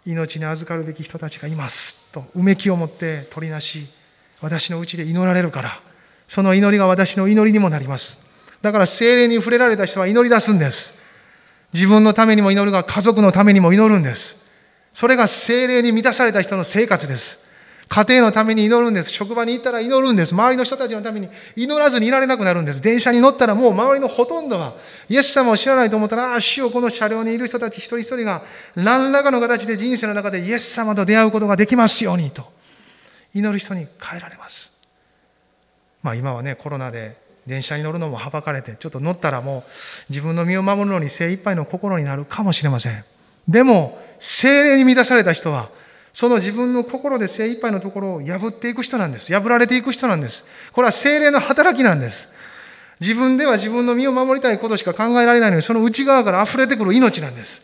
[0.05, 3.87] 命に預かるべき人たちがいますと、うめきを持って取りなし、
[4.39, 5.81] 私のうちで祈られるから、
[6.25, 8.17] その祈りが私の祈りにもなります。
[8.61, 10.93] だから精霊に触れられた人は祈り出すんです。
[11.73, 14.37] 自分のためにも祈るが、家族のためにも祈るんです。
[14.93, 17.39] それが精霊に満たされた人の生活です。
[17.89, 19.09] 家庭のために祈るんです。
[19.11, 20.33] 職場に行ったら祈るんです。
[20.33, 22.81] 周りの人たちのために祈らずにいられなくなるんです。
[22.81, 24.75] 電車に乗ったらもう周りのほとんどは、
[25.09, 28.43] イエス様を知らないと思ったら、ああ、主よこの車両にいる人たち一人一人が、
[28.75, 32.43] 何らかの形で人生の中でイエス様と出会うことができますようにと、
[33.33, 34.69] 祈る人に変えられます。
[36.03, 37.17] まあ今はね、コロナで
[37.47, 39.71] 電車に乗るのもはばかれて、ちょっと乗ったらもう
[40.09, 43.03] 自分の身を守るのに精一杯の心になるかもしれません。
[43.47, 45.69] でも、精霊に満たされた人は、
[46.13, 49.33] その自分の心で精一杯のところを破っていく人なんです。
[49.33, 50.43] 破られていく人なんです。
[50.73, 52.29] これは精霊の働きなんです。
[52.99, 57.61] 自分では自分の身を守りたいことしか考えられないのに、その内側から溢れてくる命なんです。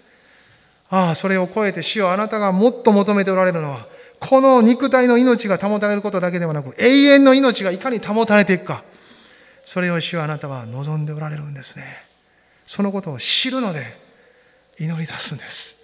[0.90, 3.88] ああ、それを超えて主よあなたがもっと求めておられるのは、
[4.20, 8.84] この肉体の命が保たれることだけではなく、永遠の命がいかに保たれていくか。
[9.66, 11.86] それを主よあなたは望んでおられるんですね。
[12.68, 13.98] そのことを知るので
[14.80, 15.76] 祈り出すんです。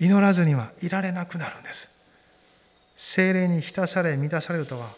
[0.00, 1.90] 祈らずにはいられなくなるんです。
[2.96, 4.90] 精霊に浸され満たされるとは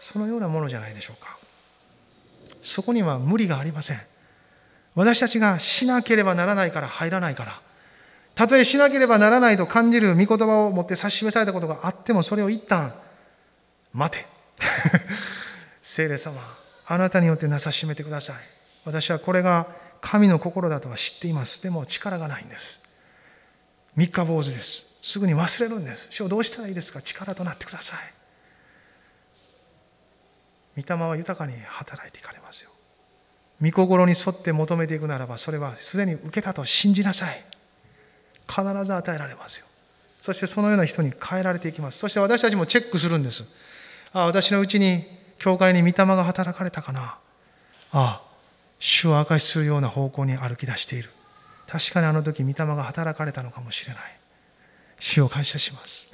[0.00, 1.36] そのようなものじゃないでしょうか。
[2.62, 4.00] そこには無理がありません。
[4.94, 7.60] 私たちがしなければならないから入らないから
[8.36, 12.94] たとえしなければならないと感じる御言葉を持って指し示されたことがあってもそれを一旦
[13.92, 14.26] 待て。
[15.80, 16.40] 聖霊様
[16.86, 18.36] あなたによってなさしめてください。
[18.84, 19.66] 私はこれが
[20.02, 21.62] 神の心だとは知っています。
[21.62, 22.80] でも力がないんです。
[23.96, 26.08] 三日坊主ですすぐに忘れるんです。
[26.10, 27.00] 主どうしたらいいですか？
[27.00, 28.00] 力となってください。
[30.82, 32.70] 御霊は豊かに働いていかれますよ。
[33.62, 37.42] 御心に沿って求めていくならば、それはすでに受けたと信じなさい。
[38.48, 39.66] 必ず与えられますよ。
[40.20, 41.98] そしてそのような人に変えられていきます。
[41.98, 43.44] そして私たちもチェックするんです。
[44.12, 45.06] ああ、私のうちに
[45.38, 47.00] 教会に御霊が働かれたかな。
[47.00, 47.18] あ
[47.92, 48.22] あ、
[48.80, 51.10] 主を明かしするような方向に歩き出している。
[51.68, 54.02] 確かにあの時御霊が働かれたのかもしれない。
[54.98, 56.08] 主を感謝します。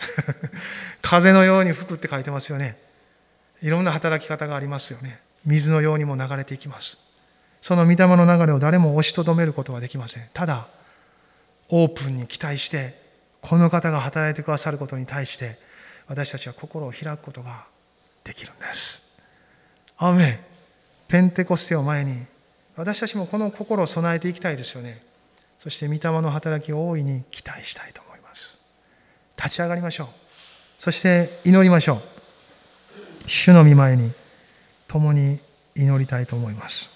[1.03, 2.76] 風のように吹くって書いてますよね。
[3.61, 5.20] いろんな働き方がありますよね。
[5.44, 6.98] 水のようにも流れていきます。
[7.61, 10.28] その御霊の流れを誰も押しとどめることはできません。
[10.32, 10.66] ただ、
[11.68, 13.00] オープンに期待して、
[13.40, 15.59] この方が働いてくださることに対して、
[16.09, 17.66] 私たちは心を開くことが
[18.24, 19.05] できるんです。
[19.96, 20.40] アーメン。
[21.07, 22.24] ペンテコステを前に、
[22.74, 25.03] 私たちもこの心を備えていきたいですよね。
[25.62, 28.58] そして御霊の働きを大いに期待したいと思います。
[29.36, 30.08] 立ち上がりましょう。
[30.80, 33.28] そして祈りましょう。
[33.28, 34.12] 主の御前に
[34.88, 35.38] 共に
[35.76, 36.90] 祈りたいと思います。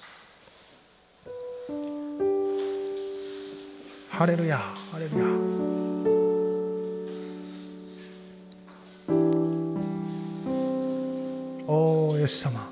[4.10, 5.24] ハレルヤハレルヤ。
[11.68, 12.68] おおイエス様。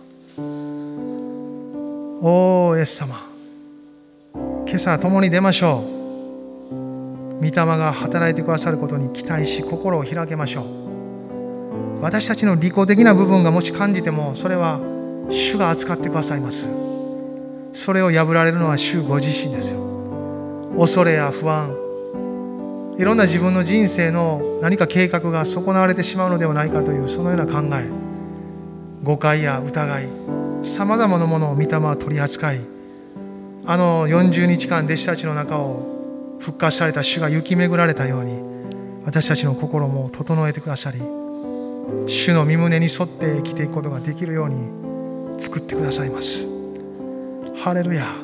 [2.20, 3.33] おおイエス様。
[4.66, 5.84] 今朝共に出ましょ
[6.70, 7.36] う。
[7.36, 12.02] 御霊が働いてくださることに期待し心を開けましょう。
[12.02, 14.80] 私たちの利己的な部分がもし感じてもそれは
[15.28, 16.66] 主が扱ってくださいます。
[17.72, 19.80] それを破られるのは主ご自身ですよ。
[20.78, 21.76] 恐れや不安。
[22.98, 27.88] いろんな自分の人生の何か計画が損なわれてしまうのではないかというそのような考え。
[29.02, 30.08] 誤解や疑い。
[30.62, 32.73] さまざまなものを御霊は取り扱い
[33.66, 38.38] あの40日間弟子たちの中を復活された主が行き巡られたように
[39.06, 41.00] 私たちの心も整えてくださり
[42.06, 46.46] 主の身胸に沿って生きていくことができるように作ってくださいます。
[47.62, 48.14] ハレルヤ。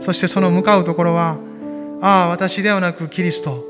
[0.00, 1.36] そしてその向かうところは
[2.00, 3.64] ああ私ではなくキリスト。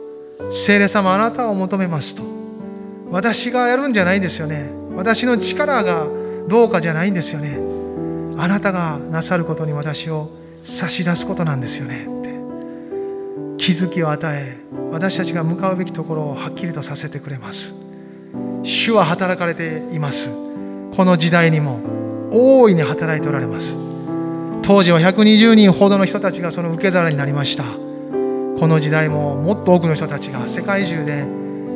[0.51, 2.23] 聖霊様あなたを求めますと。
[3.11, 4.71] 私がやるんじゃないんですよね。
[4.95, 6.07] 私の力が
[6.49, 7.59] どうかじゃないんですよね。
[8.39, 10.31] あなたがなさることに私を
[10.67, 12.07] 差し出すことなんですよね。
[12.07, 12.27] って。
[13.57, 14.59] 気づきを与え
[14.91, 17.73] 私たちが向かうべきところをはっきりとさせてくれます。
[18.65, 20.29] 主は働かれています。
[20.97, 21.81] この時代にも
[22.33, 23.77] 大いに働いておられます。
[24.63, 27.65] 当時は120人ほどの人たちがその受け皿になりました。
[28.59, 31.25] この時代ももっと多くの人たちが世界中で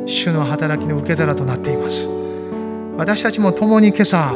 [0.05, 2.07] 主の働きの受け皿となっています。
[2.97, 4.31] 私たちも共に今朝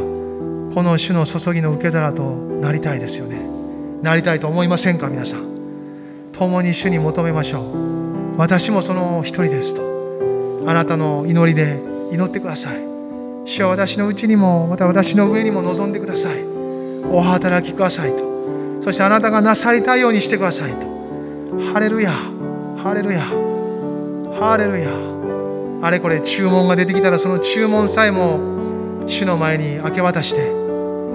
[0.74, 2.32] この主の注ぎの受け皿と
[2.62, 3.65] なりたいですよね。
[4.02, 6.32] なりたいと思いませんか皆さん？
[6.34, 8.38] 共に主に求めましょう。
[8.38, 9.82] 私もその一人ですと。
[10.68, 11.80] あなたの祈りで
[12.12, 12.78] 祈ってください。
[13.46, 16.44] 主は私のうちにもまた私の上にも望んでください。
[17.12, 18.24] お働きくださいと。
[18.84, 20.86] そしてあなたがなさりたいようにしてくださいと。
[21.74, 23.22] ハレルヤハレルヤ
[24.40, 24.90] ハレルヤ。
[25.82, 30.50] あれこれ注文が出てきたらその注文さえも主の前に明け渡して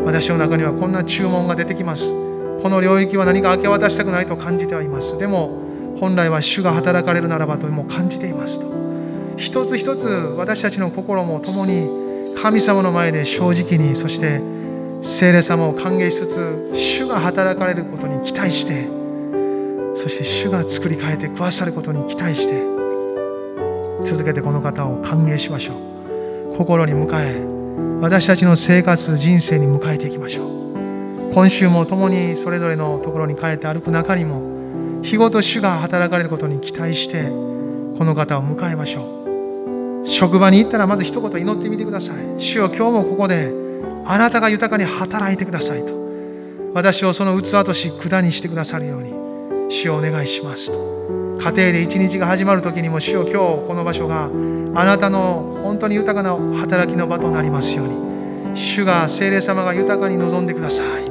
[0.04, 2.29] 私の中にはこんな注文が出てきます。
[2.62, 5.18] この領域は何か明け渡したくないと感じてはいます。
[5.18, 5.50] でも
[5.98, 8.66] 本来は主が働かれるならばとも感じていますと。
[9.36, 10.06] 一つ一つ
[10.36, 14.40] 私たちの心も共に神様の前で正直にそして
[15.02, 18.86] 聖霊様を歓迎しつつ主が働かれることに期待して
[19.94, 22.62] そして主が作り変えてくださることに期待して
[24.04, 26.56] 続けてこの方を歓迎しましょう。
[26.56, 30.59] 心に迎え私たちの生活人生に迎えていきましょう。
[31.32, 40.06] 今週も共にそれぞれのところに帰って歩く中にも日ごと主が働かれることに期待してこの方を迎えましょう。
[40.06, 42.42] 職場に行ったらまず一言祈ってみてください。
[42.42, 43.52] 主よ今日もここで
[44.06, 45.94] あなたが豊かに働いてくださいと。
[46.74, 49.12] 私をその器とし管にしてくださるように
[49.70, 51.38] 主をお願いしますと。
[51.40, 54.24] 家庭で一日が始まる時にも主よ今日この場所が
[54.74, 58.10] あなたの本当に豊かな働きの場となりますように。
[58.56, 61.09] 主が聖霊様が豊かに望んでください。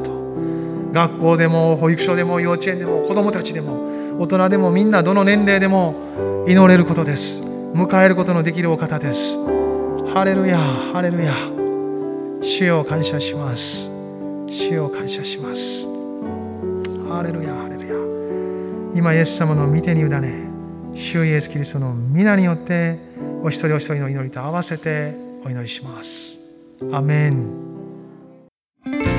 [0.92, 7.42] 学校でも保育所でも幼稚園でも子どもたちでも大人でもみんなどの年齢でも祈れることです。
[7.74, 9.38] 迎えることのできるお方です。
[10.14, 11.34] ハレルヤハレルヤ。
[12.42, 13.90] 主よ感謝します。
[14.48, 15.86] 主よ感謝します。
[17.08, 17.94] ハレルヤハレルヤ。
[18.96, 20.50] 今イエス様の御手に委ね
[20.96, 22.98] 主イエスキリストの皆によって
[23.44, 25.14] お一人お一人の祈りと合わせて
[25.46, 26.40] お祈りします。
[26.92, 29.19] アメン。